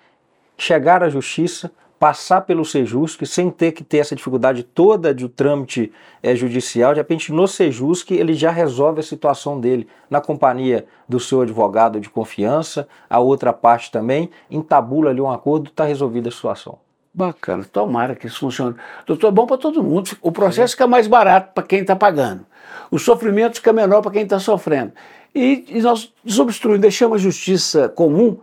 chegar 0.57 1.03
à 1.03 1.11
justiça, 1.11 1.71
passar 1.99 2.41
pelo 2.41 2.65
Sejusc 2.65 3.27
sem 3.27 3.51
ter 3.51 3.73
que 3.73 3.85
ter 3.85 3.99
essa 3.99 4.17
dificuldade 4.17 4.63
toda 4.63 5.13
do 5.13 5.29
trâmite 5.29 5.93
é, 6.23 6.35
judicial. 6.35 6.95
De 6.95 7.01
repente, 7.01 7.31
no 7.31 7.47
Sejusc, 7.47 8.11
ele 8.13 8.33
já 8.33 8.51
resolve 8.51 9.01
a 9.01 9.03
situação 9.03 9.61
dele 9.61 9.87
na 10.09 10.23
companhia 10.23 10.87
do 11.07 11.21
seu 11.21 11.43
advogado 11.43 12.01
de 12.01 12.09
confiança, 12.09 12.89
a 13.11 13.19
outra 13.19 13.53
parte 13.53 13.93
também, 13.93 14.31
entabula 14.51 15.11
ali 15.11 15.21
um 15.21 15.31
acordo, 15.31 15.69
está 15.69 15.85
resolvida 15.85 16.31
a 16.31 16.33
situação. 16.33 16.86
Bacana, 17.17 17.65
tomara 17.65 18.15
que 18.15 18.27
isso 18.27 18.41
funcione. 18.41 18.77
Doutor, 19.07 19.29
é 19.29 19.31
bom 19.31 19.47
para 19.47 19.57
todo 19.57 19.83
mundo. 19.83 20.11
O 20.21 20.31
processo 20.31 20.75
fica 20.75 20.87
mais 20.87 21.07
barato 21.07 21.55
para 21.55 21.65
quem 21.65 21.81
está 21.81 21.97
pagando. 21.97 22.45
O 22.91 22.99
sofrimento 22.99 23.55
fica 23.57 23.73
menor 23.73 24.03
para 24.03 24.11
quem 24.11 24.25
está 24.25 24.39
sofrendo. 24.39 24.93
E, 25.35 25.65
e 25.67 25.81
nós 25.81 26.13
desobstruímos, 26.23 26.83
deixamos 26.83 27.17
a 27.17 27.23
justiça 27.23 27.89
comum 27.89 28.39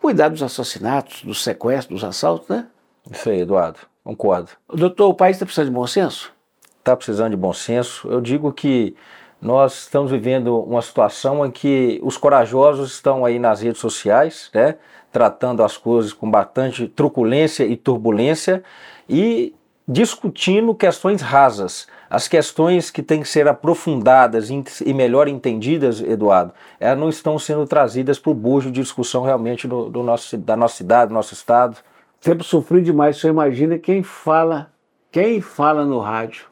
cuidar 0.00 0.30
dos 0.30 0.42
assassinatos, 0.42 1.22
dos 1.22 1.44
sequestros, 1.44 2.00
dos 2.00 2.08
assaltos, 2.08 2.48
né? 2.48 2.66
Isso 3.10 3.28
aí, 3.28 3.40
Eduardo, 3.40 3.80
concordo. 4.02 4.52
Doutor, 4.72 5.10
o 5.10 5.14
país 5.14 5.36
está 5.36 5.44
precisando 5.44 5.68
de 5.68 5.74
bom 5.74 5.86
senso? 5.86 6.32
Está 6.78 6.96
precisando 6.96 7.32
de 7.32 7.36
bom 7.36 7.52
senso. 7.52 8.08
Eu 8.08 8.22
digo 8.22 8.50
que 8.54 8.96
nós 9.44 9.82
estamos 9.82 10.10
vivendo 10.10 10.58
uma 10.58 10.82
situação 10.82 11.44
em 11.44 11.50
que 11.50 12.00
os 12.02 12.16
corajosos 12.16 12.92
estão 12.92 13.24
aí 13.24 13.38
nas 13.38 13.60
redes 13.60 13.80
sociais, 13.80 14.50
né, 14.54 14.76
tratando 15.12 15.62
as 15.62 15.76
coisas 15.76 16.12
com 16.12 16.28
bastante 16.28 16.88
truculência 16.88 17.64
e 17.64 17.76
turbulência 17.76 18.64
e 19.08 19.54
discutindo 19.86 20.74
questões 20.74 21.20
rasas. 21.20 21.86
As 22.08 22.26
questões 22.26 22.90
que 22.90 23.02
têm 23.02 23.20
que 23.20 23.28
ser 23.28 23.46
aprofundadas 23.46 24.48
e 24.50 24.94
melhor 24.94 25.28
entendidas, 25.28 26.00
Eduardo, 26.00 26.52
elas 26.80 26.98
não 26.98 27.08
estão 27.08 27.38
sendo 27.38 27.66
trazidas 27.66 28.18
para 28.18 28.32
o 28.32 28.34
bojo 28.34 28.70
de 28.70 28.80
discussão 28.80 29.22
realmente 29.22 29.68
do, 29.68 29.90
do 29.90 30.02
nosso, 30.02 30.36
da 30.38 30.56
nossa 30.56 30.76
cidade, 30.76 31.10
do 31.10 31.14
nosso 31.14 31.34
estado 31.34 31.76
sempre 32.24 32.42
sofri 32.42 32.80
demais. 32.80 33.18
Você 33.18 33.28
imagina 33.28 33.78
quem 33.78 34.02
fala, 34.02 34.72
quem 35.12 35.42
fala 35.42 35.84
no 35.84 36.00
rádio, 36.00 36.46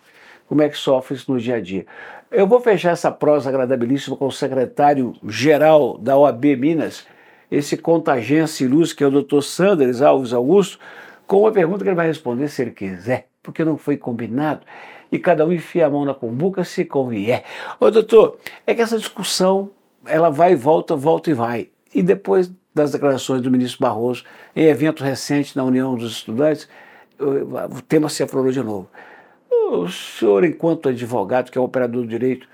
como 0.46 0.60
é 0.60 0.68
que 0.68 0.76
sofre 0.76 1.16
isso 1.16 1.32
no 1.32 1.40
dia 1.40 1.56
a 1.56 1.60
dia. 1.62 1.86
Eu 2.32 2.46
vou 2.46 2.60
fechar 2.60 2.92
essa 2.92 3.10
prosa 3.10 3.50
agradabilíssima 3.50 4.16
com 4.16 4.26
o 4.26 4.32
secretário-geral 4.32 5.98
da 5.98 6.16
OAB 6.16 6.56
Minas, 6.56 7.06
esse 7.50 7.76
contagência 7.76 8.64
ilustre, 8.64 8.96
que 8.96 9.04
é 9.04 9.06
o 9.06 9.22
Dr. 9.22 9.42
Sanders 9.42 10.00
Alves 10.00 10.32
Augusto, 10.32 10.78
com 11.26 11.40
uma 11.40 11.52
pergunta 11.52 11.84
que 11.84 11.90
ele 11.90 11.96
vai 11.96 12.06
responder 12.06 12.48
se 12.48 12.62
ele 12.62 12.70
quiser. 12.70 13.28
porque 13.42 13.64
não 13.64 13.76
foi 13.76 13.96
combinado, 13.96 14.64
e 15.10 15.18
cada 15.18 15.44
um 15.44 15.52
enfia 15.52 15.86
a 15.86 15.90
mão 15.90 16.04
na 16.04 16.14
cumbuca 16.14 16.64
se 16.64 16.84
convier. 16.84 17.44
Ô 17.80 17.90
doutor, 17.90 18.38
é 18.66 18.74
que 18.74 18.80
essa 18.80 18.96
discussão, 18.96 19.70
ela 20.06 20.30
vai 20.30 20.52
e 20.52 20.56
volta, 20.56 20.94
volta 20.94 21.30
e 21.30 21.34
vai. 21.34 21.68
E 21.94 22.02
depois 22.02 22.50
das 22.74 22.92
declarações 22.92 23.42
do 23.42 23.50
ministro 23.50 23.80
Barroso, 23.80 24.24
em 24.56 24.64
evento 24.64 25.04
recente 25.04 25.56
na 25.56 25.64
União 25.64 25.94
dos 25.94 26.12
Estudantes, 26.12 26.68
o 27.18 27.82
tema 27.82 28.08
se 28.08 28.22
aflorou 28.22 28.50
de 28.50 28.62
novo. 28.62 28.88
O 29.74 29.88
senhor, 29.88 30.44
enquanto 30.44 30.90
advogado, 30.90 31.50
que 31.50 31.56
é 31.56 31.60
operador 31.60 32.02
do 32.02 32.06
direito, 32.06 32.46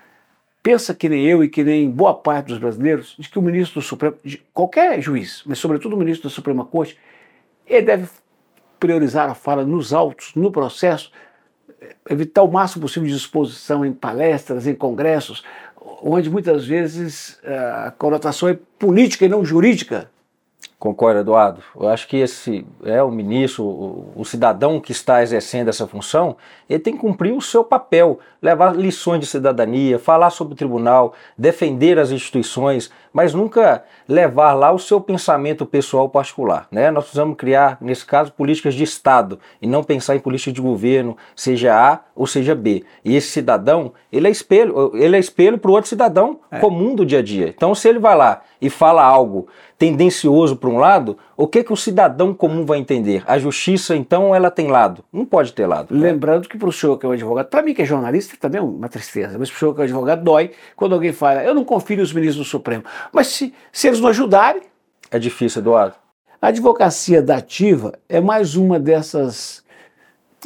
pensa 0.63 0.95
que 0.95 1.09
nem 1.09 1.27
eu 1.27 1.43
e 1.43 1.49
que 1.49 1.65
nem 1.65 1.91
boa 1.91 2.15
parte 2.15 2.47
dos 2.47 2.59
brasileiros, 2.59 3.17
de 3.19 3.29
que 3.29 3.37
o 3.37 3.43
ministro 3.43 3.81
do 3.81 3.85
Supremo, 3.85 4.17
qualquer 4.55 5.03
juiz, 5.03 5.43
mas 5.45 5.59
sobretudo 5.59 5.97
o 5.97 5.99
ministro 5.99 6.29
da 6.29 6.35
Suprema 6.35 6.65
Corte, 6.65 6.97
ele 7.67 7.87
deve 7.87 8.09
priorizar 8.79 9.29
a 9.29 9.35
fala 9.35 9.65
nos 9.65 9.93
autos, 9.93 10.33
no 10.37 10.53
processo, 10.53 11.11
evitar 12.09 12.45
o 12.45 12.53
máximo 12.53 12.83
possível 12.83 13.09
de 13.09 13.17
exposição 13.17 13.85
em 13.85 13.93
palestras, 13.93 14.69
em 14.69 14.75
congressos, 14.75 15.43
onde 16.01 16.31
muitas 16.31 16.65
vezes 16.65 17.41
eh, 17.43 17.85
a 17.87 17.91
conotação 17.91 18.49
é 18.49 18.57
política 18.79 19.25
e 19.25 19.29
não 19.29 19.45
jurídica. 19.45 20.09
Concordo, 20.79 21.19
Eduardo. 21.19 21.61
Eu 21.75 21.89
acho 21.89 22.07
que 22.07 22.19
esse 22.19 22.65
é 22.85 23.03
o 23.03 23.11
ministro, 23.11 23.65
o, 23.65 24.13
o, 24.15 24.25
cidadão 24.25 24.79
que 24.79 24.93
está 24.93 25.21
exercendo 25.25 25.67
essa 25.67 25.89
função, 25.89 26.37
ele 26.71 26.79
tem 26.79 26.95
que 26.95 27.01
cumprir 27.01 27.33
o 27.33 27.43
seu 27.43 27.65
papel, 27.65 28.21
levar 28.41 28.77
lições 28.77 29.19
de 29.19 29.27
cidadania, 29.27 29.99
falar 29.99 30.31
sobre 30.31 30.55
o 30.55 30.57
tribunal, 30.57 31.15
defender 31.37 31.99
as 31.99 32.13
instituições, 32.13 32.93
mas 33.13 33.35
nunca 33.35 33.83
levar 34.09 34.53
lá 34.53 34.71
o 34.71 34.79
seu 34.79 35.01
pensamento 35.01 35.67
pessoal 35.67 36.09
particular. 36.09 36.69
Né? 36.71 36.93
Nós 36.93 37.05
precisamos 37.05 37.37
criar, 37.37 37.79
nesse 37.81 38.07
caso, 38.07 38.31
políticas 38.31 38.73
de 38.73 38.85
Estado 38.85 39.41
e 39.61 39.67
não 39.67 39.83
pensar 39.83 40.15
em 40.15 40.21
política 40.21 40.53
de 40.53 40.61
governo, 40.61 41.17
seja 41.35 41.75
A 41.75 42.01
ou 42.15 42.25
seja 42.25 42.55
B. 42.55 42.85
E 43.05 43.17
esse 43.17 43.31
cidadão, 43.31 43.93
ele 44.13 44.29
é 44.29 44.31
espelho, 44.31 44.93
ele 44.95 45.17
é 45.17 45.19
espelho 45.19 45.59
para 45.59 45.73
o 45.73 45.75
outro 45.75 45.89
cidadão 45.89 46.39
é. 46.53 46.61
comum 46.61 46.95
do 46.95 47.05
dia 47.05 47.19
a 47.19 47.23
dia. 47.23 47.49
Então, 47.49 47.75
se 47.75 47.89
ele 47.89 47.99
vai 47.99 48.17
lá 48.17 48.43
e 48.61 48.69
fala 48.69 49.03
algo 49.03 49.47
tendencioso 49.79 50.57
para 50.57 50.69
um 50.69 50.79
lado, 50.79 51.17
o 51.37 51.47
que 51.47 51.63
que 51.63 51.73
o 51.73 51.77
cidadão 51.77 52.35
comum 52.35 52.67
vai 52.67 52.79
entender? 52.79 53.23
A 53.27 53.39
justiça, 53.39 53.95
então, 53.95 54.35
ela 54.35 54.51
tem 54.51 54.69
lado? 54.69 55.05
Não 55.13 55.25
pode 55.25 55.53
ter 55.53 55.67
lado. 55.67 55.95
Lembrando 55.95 56.49
que 56.49 56.59
para 56.59 56.69
o 56.69 56.73
senhor 56.73 56.99
que 56.99 57.07
é 57.07 57.09
um 57.09 57.13
advogado, 57.13 57.47
para 57.47 57.63
mim 57.63 57.73
que 57.73 57.83
é 57.83 57.85
jornalista, 57.85 58.37
também 58.39 58.59
é 58.59 58.63
uma 58.63 58.89
tristeza, 58.89 59.39
mas 59.39 59.49
para 59.49 59.57
o 59.57 59.59
senhor 59.59 59.75
que 59.75 59.81
é 59.81 59.83
um 59.83 59.85
advogado, 59.85 60.25
dói 60.25 60.51
quando 60.75 60.95
alguém 60.95 61.13
fala, 61.13 61.45
eu 61.45 61.55
não 61.55 61.65
confio 61.65 61.99
nos 61.99 62.13
ministros 62.13 62.47
do 62.47 62.51
Supremo. 62.51 62.85
Mas 63.13 63.29
se, 63.29 63.55
se 63.73 63.87
eles 63.87 64.01
não 64.01 64.09
ajudarem... 64.09 64.63
É 65.11 65.19
difícil, 65.19 65.61
Eduardo. 65.61 65.95
A 66.41 66.49
advocacia 66.49 67.23
dativa 67.23 67.99
é 68.09 68.21
mais 68.21 68.57
uma 68.57 68.79
dessas 68.79 69.65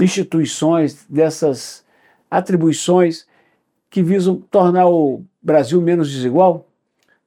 instituições, 0.01 1.05
dessas 1.09 1.85
atribuições 2.31 3.27
que 3.91 4.03
visam 4.03 4.37
tornar 4.51 4.89
o 4.89 5.23
Brasil 5.43 5.81
menos 5.83 6.11
desigual? 6.11 6.67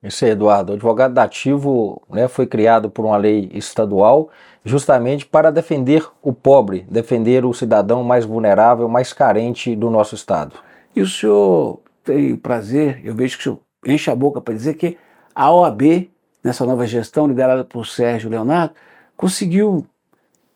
Isso 0.04 0.26
Eduardo. 0.26 0.72
O 0.72 0.76
advogado 0.76 1.14
dativo 1.14 2.02
né, 2.10 2.28
foi 2.28 2.46
criado 2.46 2.90
por 2.90 3.06
uma 3.06 3.18
lei 3.18 3.50
estadual 3.54 4.30
justamente 4.64 5.26
para 5.26 5.52
defender 5.52 6.08
o 6.22 6.34
pobre, 6.34 6.86
defender 6.90 7.46
o 7.46 7.54
cidadão 7.54 8.04
mais 8.04 8.26
vulnerável, 8.26 8.90
mais 8.90 9.14
carente 9.14 9.76
do 9.76 9.90
nosso 9.90 10.16
Estado. 10.16 10.56
E 10.96 11.02
o 11.02 11.08
senhor 11.08 11.80
tem 12.04 12.36
prazer, 12.36 13.02
eu 13.04 13.14
vejo 13.14 13.38
que 13.38 13.42
o 13.42 13.44
senhor 13.44 13.60
enche 13.86 14.10
a 14.10 14.16
boca 14.16 14.42
para 14.42 14.54
dizer 14.54 14.74
que 14.76 14.98
a 15.34 15.52
OAB, 15.52 16.10
nessa 16.44 16.66
nova 16.66 16.88
gestão 16.88 17.28
liderada 17.28 17.64
por 17.64 17.86
Sérgio 17.86 18.30
Leonardo, 18.30 18.74
conseguiu 19.16 19.86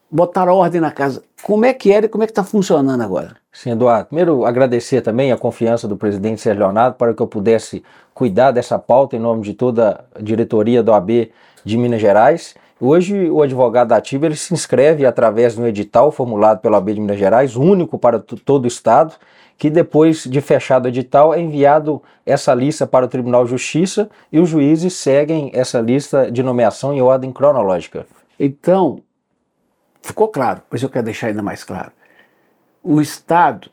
botar 0.10 0.52
ordem 0.52 0.82
na 0.82 0.92
casa. 0.92 1.24
Como 1.44 1.66
é 1.66 1.74
que 1.74 1.92
era 1.92 2.06
e 2.06 2.10
como 2.10 2.24
é 2.24 2.28
que 2.28 2.32
está 2.32 2.44
funcionando 2.44 3.02
agora? 3.02 3.38
Sim, 3.52 3.72
Eduardo. 3.72 4.08
Primeiro, 4.08 4.46
agradecer 4.46 5.02
também 5.02 5.32
a 5.32 5.38
confiança 5.38 5.88
do 5.88 5.98
presidente 5.98 6.40
Sérgio 6.40 6.64
Leonardo 6.64 6.96
para 6.96 7.14
que 7.14 7.22
eu 7.22 7.28
pudesse 7.28 7.84
cuidar 8.14 8.52
dessa 8.52 8.78
pauta 8.78 9.16
em 9.16 9.20
nome 9.20 9.42
de 9.42 9.54
toda 9.54 10.06
a 10.16 10.22
diretoria 10.22 10.84
da 10.84 10.94
OAB 10.94 11.32
de 11.66 11.78
Minas 11.78 12.00
Gerais. 12.00 12.56
Hoje, 12.80 13.30
o 13.30 13.42
advogado 13.42 13.92
ativo 13.92 14.26
ele 14.26 14.36
se 14.36 14.54
inscreve 14.54 15.06
através 15.06 15.56
de 15.56 15.62
um 15.62 15.68
edital 15.68 16.12
formulado 16.12 16.62
pela 16.62 16.78
OAB 16.78 16.94
de 16.94 17.02
Minas 17.02 17.20
Gerais, 17.20 17.56
único 17.56 17.98
para 17.98 18.20
todo 18.20 18.66
o 18.66 18.68
Estado, 18.68 19.16
que 19.58 19.70
depois 19.70 20.24
de 20.24 20.40
fechado 20.40 20.86
o 20.86 20.88
edital 20.88 21.34
é 21.34 21.42
enviado 21.42 22.02
essa 22.26 22.54
lista 22.54 22.88
para 22.88 23.06
o 23.06 23.10
Tribunal 23.10 23.44
de 23.44 23.50
Justiça 23.50 24.10
e 24.32 24.40
os 24.40 24.48
juízes 24.48 24.94
seguem 24.94 25.52
essa 25.54 25.82
lista 25.82 26.32
de 26.32 26.42
nomeação 26.42 26.94
em 26.94 27.02
ordem 27.02 27.34
cronológica. 27.34 28.06
Então, 28.40 29.02
ficou 30.02 30.30
claro, 30.30 30.62
mas 30.72 30.82
eu 30.82 30.88
quero 30.88 31.04
deixar 31.04 31.28
ainda 31.28 31.44
mais 31.44 31.64
claro. 31.64 31.92
O 32.84 33.02
Estado 33.02 33.70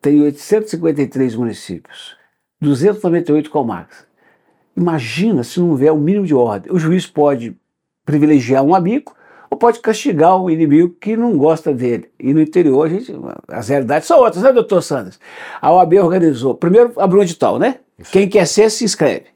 tem 0.00 0.22
853 0.22 1.34
municípios, 1.34 2.16
298 2.60 3.50
comarcas. 3.50 4.06
Imagina 4.76 5.42
se 5.42 5.58
não 5.58 5.70
houver 5.70 5.90
o 5.90 5.96
um 5.96 6.00
mínimo 6.00 6.26
de 6.26 6.34
ordem. 6.34 6.72
O 6.72 6.78
juiz 6.78 7.06
pode 7.06 7.56
privilegiar 8.04 8.62
um 8.62 8.74
amigo 8.74 9.14
ou 9.50 9.56
pode 9.56 9.80
castigar 9.80 10.40
um 10.40 10.50
inimigo 10.50 10.94
que 11.00 11.16
não 11.16 11.36
gosta 11.36 11.72
dele. 11.72 12.10
E 12.20 12.32
no 12.32 12.40
interior, 12.40 12.86
a 12.86 12.88
gente, 12.88 13.12
as 13.48 13.68
realidades 13.68 14.06
são 14.06 14.18
outras, 14.18 14.42
né, 14.42 14.52
doutor 14.52 14.82
Sanders? 14.82 15.18
A 15.60 15.72
OAB 15.72 15.94
organizou. 15.94 16.54
Primeiro 16.54 16.92
abriu 16.96 17.20
um 17.20 17.24
edital, 17.24 17.58
né? 17.58 17.76
Isso. 17.98 18.12
Quem 18.12 18.28
quer 18.28 18.46
ser, 18.46 18.70
se 18.70 18.84
inscreve. 18.84 19.35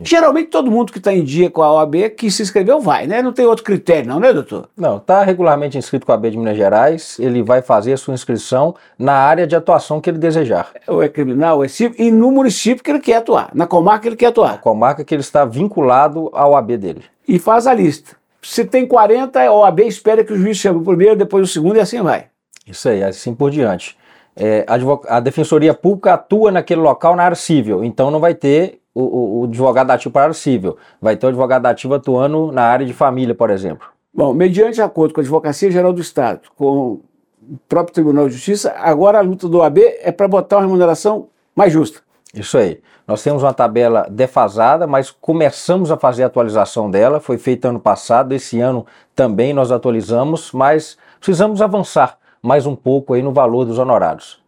Geralmente 0.00 0.48
todo 0.48 0.70
mundo 0.70 0.92
que 0.92 0.98
está 0.98 1.12
em 1.12 1.22
dia 1.22 1.50
com 1.50 1.62
a 1.62 1.72
OAB 1.72 2.10
que 2.16 2.30
se 2.30 2.42
inscreveu 2.42 2.80
vai, 2.80 3.06
né? 3.06 3.22
Não 3.22 3.32
tem 3.32 3.46
outro 3.46 3.64
critério, 3.64 4.08
não, 4.08 4.20
né, 4.20 4.32
doutor? 4.32 4.68
Não, 4.76 4.96
está 4.96 5.22
regularmente 5.22 5.78
inscrito 5.78 6.06
com 6.06 6.12
a 6.12 6.14
OAB 6.14 6.30
de 6.30 6.38
Minas 6.38 6.56
Gerais, 6.56 7.16
ele 7.18 7.42
vai 7.42 7.62
fazer 7.62 7.92
a 7.92 7.96
sua 7.96 8.14
inscrição 8.14 8.74
na 8.98 9.14
área 9.14 9.46
de 9.46 9.54
atuação 9.54 10.00
que 10.00 10.10
ele 10.10 10.18
desejar. 10.18 10.72
Ou 10.86 11.02
é 11.02 11.08
criminal, 11.08 11.58
ou 11.58 11.64
é 11.64 11.68
civil, 11.68 11.94
e 11.98 12.10
no 12.10 12.30
município 12.30 12.82
que 12.82 12.90
ele 12.90 13.00
quer 13.00 13.16
atuar, 13.16 13.50
na 13.54 13.66
comarca 13.66 14.02
que 14.02 14.08
ele 14.08 14.16
quer 14.16 14.26
atuar. 14.26 14.52
Na 14.52 14.58
comarca 14.58 15.04
que 15.04 15.14
ele 15.14 15.22
está 15.22 15.44
vinculado 15.44 16.30
ao 16.32 16.52
OAB 16.52 16.76
dele. 16.76 17.04
E 17.26 17.38
faz 17.38 17.66
a 17.66 17.74
lista. 17.74 18.16
Se 18.42 18.64
tem 18.64 18.86
40, 18.86 19.40
a 19.40 19.52
OAB 19.52 19.80
espera 19.80 20.22
que 20.22 20.32
o 20.32 20.36
juiz 20.36 20.58
chame 20.58 20.78
o 20.78 20.84
primeiro, 20.84 21.16
depois 21.16 21.48
o 21.48 21.52
segundo 21.52 21.76
e 21.76 21.80
assim 21.80 22.02
vai. 22.02 22.26
Isso 22.66 22.88
aí, 22.88 23.02
assim 23.02 23.34
por 23.34 23.50
diante. 23.50 23.96
É, 24.36 24.66
a, 24.66 25.16
a 25.16 25.20
Defensoria 25.20 25.72
Pública 25.72 26.14
atua 26.14 26.50
naquele 26.50 26.80
local 26.80 27.14
na 27.14 27.22
área 27.22 27.36
civil, 27.36 27.84
então 27.84 28.10
não 28.10 28.18
vai 28.18 28.34
ter 28.34 28.80
o, 28.94 29.02
o, 29.02 29.40
o 29.40 29.44
advogado 29.44 29.90
ativo 29.90 30.12
para 30.12 30.22
a 30.22 30.24
área 30.24 30.34
civil. 30.34 30.76
Vai 31.00 31.16
ter 31.16 31.26
o 31.26 31.28
advogado 31.28 31.66
ativo 31.66 31.94
atuando 31.94 32.50
na 32.52 32.62
área 32.62 32.86
de 32.86 32.92
família, 32.92 33.34
por 33.34 33.50
exemplo. 33.50 33.88
Bom, 34.12 34.32
mediante 34.32 34.80
acordo 34.80 35.12
com 35.12 35.20
a 35.20 35.22
Advocacia 35.22 35.70
Geral 35.70 35.92
do 35.92 36.00
Estado, 36.00 36.40
com 36.56 37.00
o 37.42 37.58
próprio 37.68 37.94
Tribunal 37.94 38.28
de 38.28 38.34
Justiça, 38.34 38.72
agora 38.78 39.18
a 39.18 39.22
luta 39.22 39.48
do 39.48 39.58
OAB 39.58 39.78
é 39.78 40.12
para 40.12 40.28
botar 40.28 40.56
uma 40.56 40.62
remuneração 40.62 41.28
mais 41.54 41.72
justa. 41.72 42.00
Isso 42.32 42.56
aí. 42.58 42.80
Nós 43.06 43.22
temos 43.22 43.42
uma 43.42 43.52
tabela 43.52 44.06
defasada, 44.10 44.86
mas 44.86 45.10
começamos 45.10 45.90
a 45.90 45.96
fazer 45.96 46.22
a 46.22 46.26
atualização 46.26 46.90
dela. 46.90 47.20
Foi 47.20 47.36
feita 47.36 47.68
ano 47.68 47.78
passado, 47.78 48.32
esse 48.32 48.60
ano 48.60 48.86
também 49.14 49.52
nós 49.52 49.70
atualizamos, 49.70 50.52
mas 50.52 50.96
precisamos 51.20 51.60
avançar 51.60 52.18
mais 52.44 52.66
um 52.66 52.76
pouco 52.76 53.14
aí 53.14 53.22
no 53.22 53.32
valor 53.32 53.64
dos 53.64 53.78
honorários. 53.78 54.38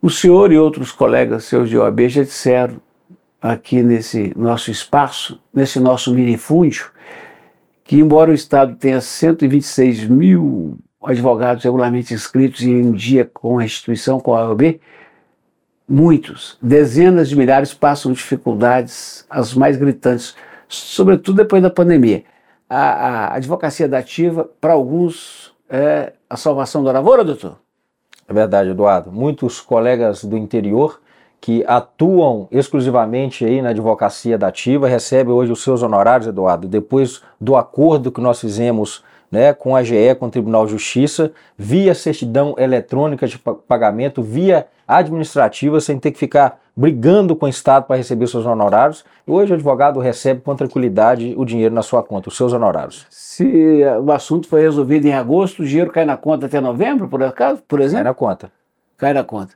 O 0.00 0.08
senhor 0.08 0.52
e 0.52 0.58
outros 0.58 0.92
colegas 0.92 1.44
seus 1.46 1.68
de 1.68 1.76
OAB 1.76 2.08
já 2.08 2.22
disseram 2.22 2.76
aqui 3.42 3.82
nesse 3.82 4.32
nosso 4.38 4.70
espaço, 4.70 5.40
nesse 5.52 5.80
nosso 5.80 6.14
minifúndio, 6.14 6.92
que 7.82 7.96
embora 7.98 8.30
o 8.30 8.34
Estado 8.34 8.76
tenha 8.76 9.00
126 9.00 10.04
mil 10.06 10.78
advogados 11.02 11.64
regularmente 11.64 12.14
inscritos 12.14 12.62
em 12.62 12.92
dia 12.92 13.28
com 13.34 13.58
a 13.58 13.64
instituição, 13.64 14.20
com 14.20 14.32
a 14.32 14.48
OAB, 14.48 14.80
muitos, 15.88 16.56
dezenas 16.62 17.28
de 17.28 17.34
milhares 17.34 17.74
passam 17.74 18.12
dificuldades, 18.12 19.26
as 19.28 19.54
mais 19.54 19.76
gritantes, 19.76 20.36
sobretudo 20.68 21.38
depois 21.38 21.60
da 21.60 21.68
pandemia. 21.68 22.22
A, 22.68 22.76
a 22.76 23.34
advocacia 23.34 23.88
dativa, 23.88 24.48
para 24.60 24.72
alguns, 24.72 25.52
é 25.68 26.12
a 26.30 26.36
salvação 26.36 26.84
da 26.84 26.92
lavoura, 26.92 27.24
doutor? 27.24 27.56
É 28.28 28.32
verdade, 28.32 28.70
Eduardo. 28.70 29.10
Muitos 29.10 29.60
colegas 29.60 30.24
do 30.24 30.36
interior 30.36 31.00
que 31.40 31.64
atuam 31.66 32.46
exclusivamente 32.52 33.44
aí 33.44 33.60
na 33.60 33.70
advocacia 33.70 34.38
da 34.38 34.48
ativa, 34.48 34.86
recebem 34.86 35.32
hoje 35.32 35.50
os 35.50 35.62
seus 35.62 35.82
honorários, 35.82 36.28
Eduardo, 36.28 36.68
depois 36.68 37.22
do 37.40 37.56
acordo 37.56 38.12
que 38.12 38.20
nós 38.20 38.40
fizemos 38.40 39.02
né, 39.30 39.52
com 39.52 39.76
a 39.76 39.82
GE, 39.82 40.14
com 40.18 40.26
o 40.26 40.30
Tribunal 40.30 40.66
de 40.66 40.72
Justiça, 40.72 41.32
via 41.56 41.94
certidão 41.94 42.54
eletrônica 42.58 43.26
de 43.26 43.38
pagamento, 43.38 44.22
via 44.22 44.66
administrativa, 44.86 45.80
sem 45.80 45.98
ter 45.98 46.10
que 46.10 46.18
ficar 46.18 46.58
brigando 46.76 47.36
com 47.36 47.46
o 47.46 47.48
Estado 47.48 47.84
para 47.86 47.96
receber 47.96 48.26
seus 48.26 48.44
honorários. 48.44 49.04
E 49.26 49.30
hoje 49.30 49.52
o 49.52 49.54
advogado 49.54 50.00
recebe 50.00 50.40
com 50.40 50.56
tranquilidade 50.56 51.34
o 51.36 51.44
dinheiro 51.44 51.74
na 51.74 51.82
sua 51.82 52.02
conta, 52.02 52.28
os 52.28 52.36
seus 52.36 52.52
honorários. 52.52 53.06
Se 53.10 53.82
o 54.02 54.10
assunto 54.10 54.48
foi 54.48 54.62
resolvido 54.62 55.06
em 55.06 55.12
agosto, 55.12 55.62
o 55.62 55.66
dinheiro 55.66 55.92
cai 55.92 56.04
na 56.04 56.16
conta 56.16 56.46
até 56.46 56.60
novembro, 56.60 57.08
por 57.08 57.22
acaso, 57.22 57.62
por 57.68 57.80
exemplo? 57.80 58.04
Cai 58.04 58.10
na 58.10 58.14
conta. 58.14 58.52
Cai 58.96 59.12
na 59.12 59.24
conta. 59.24 59.54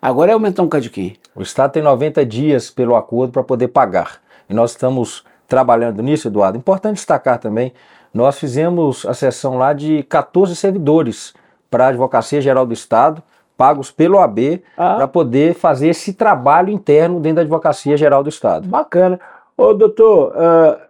Agora 0.00 0.30
é 0.30 0.34
aumentar 0.34 0.62
um 0.62 0.68
cadinho. 0.68 1.14
O 1.34 1.42
Estado 1.42 1.72
tem 1.72 1.82
90 1.82 2.24
dias 2.24 2.70
pelo 2.70 2.94
acordo 2.94 3.32
para 3.32 3.42
poder 3.42 3.68
pagar. 3.68 4.20
E 4.48 4.54
nós 4.54 4.72
estamos 4.72 5.24
trabalhando 5.48 6.02
nisso, 6.02 6.28
Eduardo. 6.28 6.58
Importante 6.58 6.96
destacar 6.96 7.38
também, 7.38 7.72
nós 8.18 8.36
fizemos 8.36 9.06
a 9.06 9.14
sessão 9.14 9.56
lá 9.56 9.72
de 9.72 10.02
14 10.02 10.56
servidores 10.56 11.32
para 11.70 11.84
a 11.84 11.88
Advocacia 11.90 12.40
Geral 12.40 12.66
do 12.66 12.74
Estado, 12.74 13.22
pagos 13.56 13.92
pelo 13.92 14.18
AB, 14.18 14.60
ah. 14.76 14.96
para 14.96 15.06
poder 15.06 15.54
fazer 15.54 15.90
esse 15.90 16.12
trabalho 16.12 16.70
interno 16.70 17.20
dentro 17.20 17.36
da 17.36 17.42
Advocacia 17.42 17.96
Geral 17.96 18.24
do 18.24 18.28
Estado. 18.28 18.66
Bacana. 18.66 19.20
Ô, 19.56 19.72
doutor, 19.72 20.32
uh, 20.32 20.80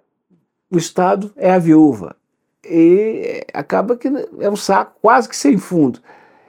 o 0.70 0.78
Estado 0.78 1.30
é 1.36 1.50
a 1.50 1.58
viúva 1.58 2.16
e 2.64 3.44
acaba 3.52 3.94
que 3.94 4.08
é 4.40 4.48
um 4.48 4.56
saco 4.56 4.92
quase 5.02 5.28
que 5.28 5.36
sem 5.36 5.58
fundo. 5.58 6.00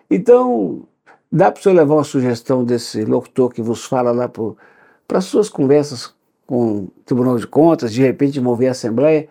Então, 0.09 0.83
dá 1.29 1.51
para 1.51 1.59
o 1.59 1.61
senhor 1.61 1.75
levar 1.75 1.95
uma 1.95 2.05
sugestão 2.05 2.63
desse 2.63 3.03
locutor 3.03 3.51
que 3.51 3.61
vos 3.61 3.83
fala 3.83 4.13
lá 4.13 4.29
para 4.29 5.17
as 5.17 5.25
suas 5.25 5.49
conversas 5.49 6.15
com 6.47 6.83
o 6.83 6.87
Tribunal 7.05 7.37
de 7.37 7.45
Contas, 7.45 7.91
de 7.91 8.01
repente 8.01 8.39
mover 8.39 8.69
a 8.69 8.71
Assembleia, 8.71 9.27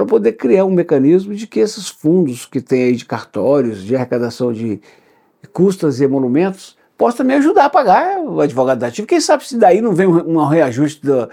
para 0.00 0.06
poder 0.06 0.32
criar 0.32 0.64
um 0.64 0.70
mecanismo 0.70 1.34
de 1.34 1.46
que 1.46 1.60
esses 1.60 1.90
fundos 1.90 2.46
que 2.46 2.58
tem 2.58 2.84
aí 2.84 2.96
de 2.96 3.04
cartórios, 3.04 3.82
de 3.82 3.94
arrecadação 3.94 4.50
de 4.50 4.80
custas 5.52 6.00
e 6.00 6.04
emolumentos, 6.04 6.74
possam 6.96 7.18
também 7.18 7.36
ajudar 7.36 7.66
a 7.66 7.70
pagar 7.70 8.18
o 8.18 8.40
advogado 8.40 8.78
dativo. 8.78 9.06
Quem 9.06 9.20
sabe 9.20 9.46
se 9.46 9.58
daí 9.58 9.82
não 9.82 9.92
vem 9.92 10.06
um, 10.06 10.42
reajuste 10.46 11.04
do, 11.04 11.28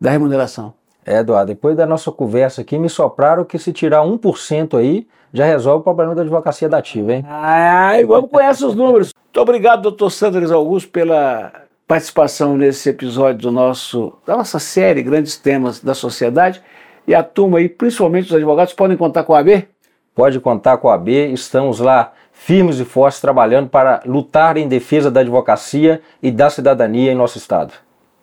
da 0.00 0.10
remuneração. 0.10 0.72
É, 1.04 1.18
Eduardo, 1.18 1.48
depois 1.48 1.76
da 1.76 1.84
nossa 1.84 2.10
conversa 2.10 2.62
aqui, 2.62 2.78
me 2.78 2.88
sopraram 2.88 3.44
que 3.44 3.58
se 3.58 3.70
tirar 3.70 4.00
1% 4.00 4.78
aí, 4.78 5.06
já 5.30 5.44
resolve 5.44 5.80
o 5.80 5.84
problema 5.84 6.14
da 6.14 6.22
advocacia 6.22 6.70
dativa, 6.70 7.12
hein? 7.12 7.24
Ai, 7.28 8.02
vamos 8.06 8.30
com 8.30 8.40
esses 8.40 8.74
números. 8.74 9.12
Muito 9.26 9.40
obrigado, 9.42 9.82
doutor 9.82 10.10
Sanders 10.10 10.50
Augusto, 10.50 10.88
pela 10.88 11.52
participação 11.86 12.56
nesse 12.56 12.88
episódio 12.88 13.42
do 13.42 13.52
nosso, 13.52 14.14
da 14.24 14.38
nossa 14.38 14.58
série 14.58 15.02
Grandes 15.02 15.36
Temas 15.36 15.80
da 15.80 15.94
Sociedade. 15.94 16.62
E 17.06 17.14
a 17.14 17.22
turma 17.22 17.58
aí, 17.58 17.68
principalmente 17.68 18.26
os 18.26 18.34
advogados, 18.34 18.74
podem 18.74 18.96
contar 18.96 19.22
com 19.22 19.34
a 19.34 19.38
AB? 19.38 19.66
Pode 20.14 20.40
contar 20.40 20.78
com 20.78 20.88
a 20.88 20.94
AB, 20.94 21.32
estamos 21.32 21.78
lá 21.78 22.12
firmes 22.32 22.78
e 22.80 22.84
fortes 22.84 23.20
trabalhando 23.20 23.68
para 23.68 24.02
lutar 24.04 24.56
em 24.56 24.66
defesa 24.66 25.10
da 25.10 25.20
advocacia 25.20 26.00
e 26.22 26.30
da 26.30 26.50
cidadania 26.50 27.12
em 27.12 27.14
nosso 27.14 27.38
estado. 27.38 27.72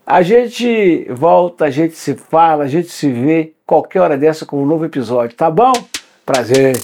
A 0.06 0.22
gente 0.22 1.08
volta, 1.12 1.66
a 1.66 1.70
gente 1.70 1.96
se 1.96 2.14
fala, 2.16 2.66
a 2.66 2.68
gente 2.68 2.90
se 2.90 3.10
vê 3.10 3.54
qualquer 3.66 4.02
hora 4.02 4.18
dessa 4.18 4.46
com 4.46 4.62
um 4.62 4.66
novo 4.66 4.86
episódio, 4.86 5.36
tá 5.36 5.50
bom? 5.50 5.72
Prazer. 6.26 6.78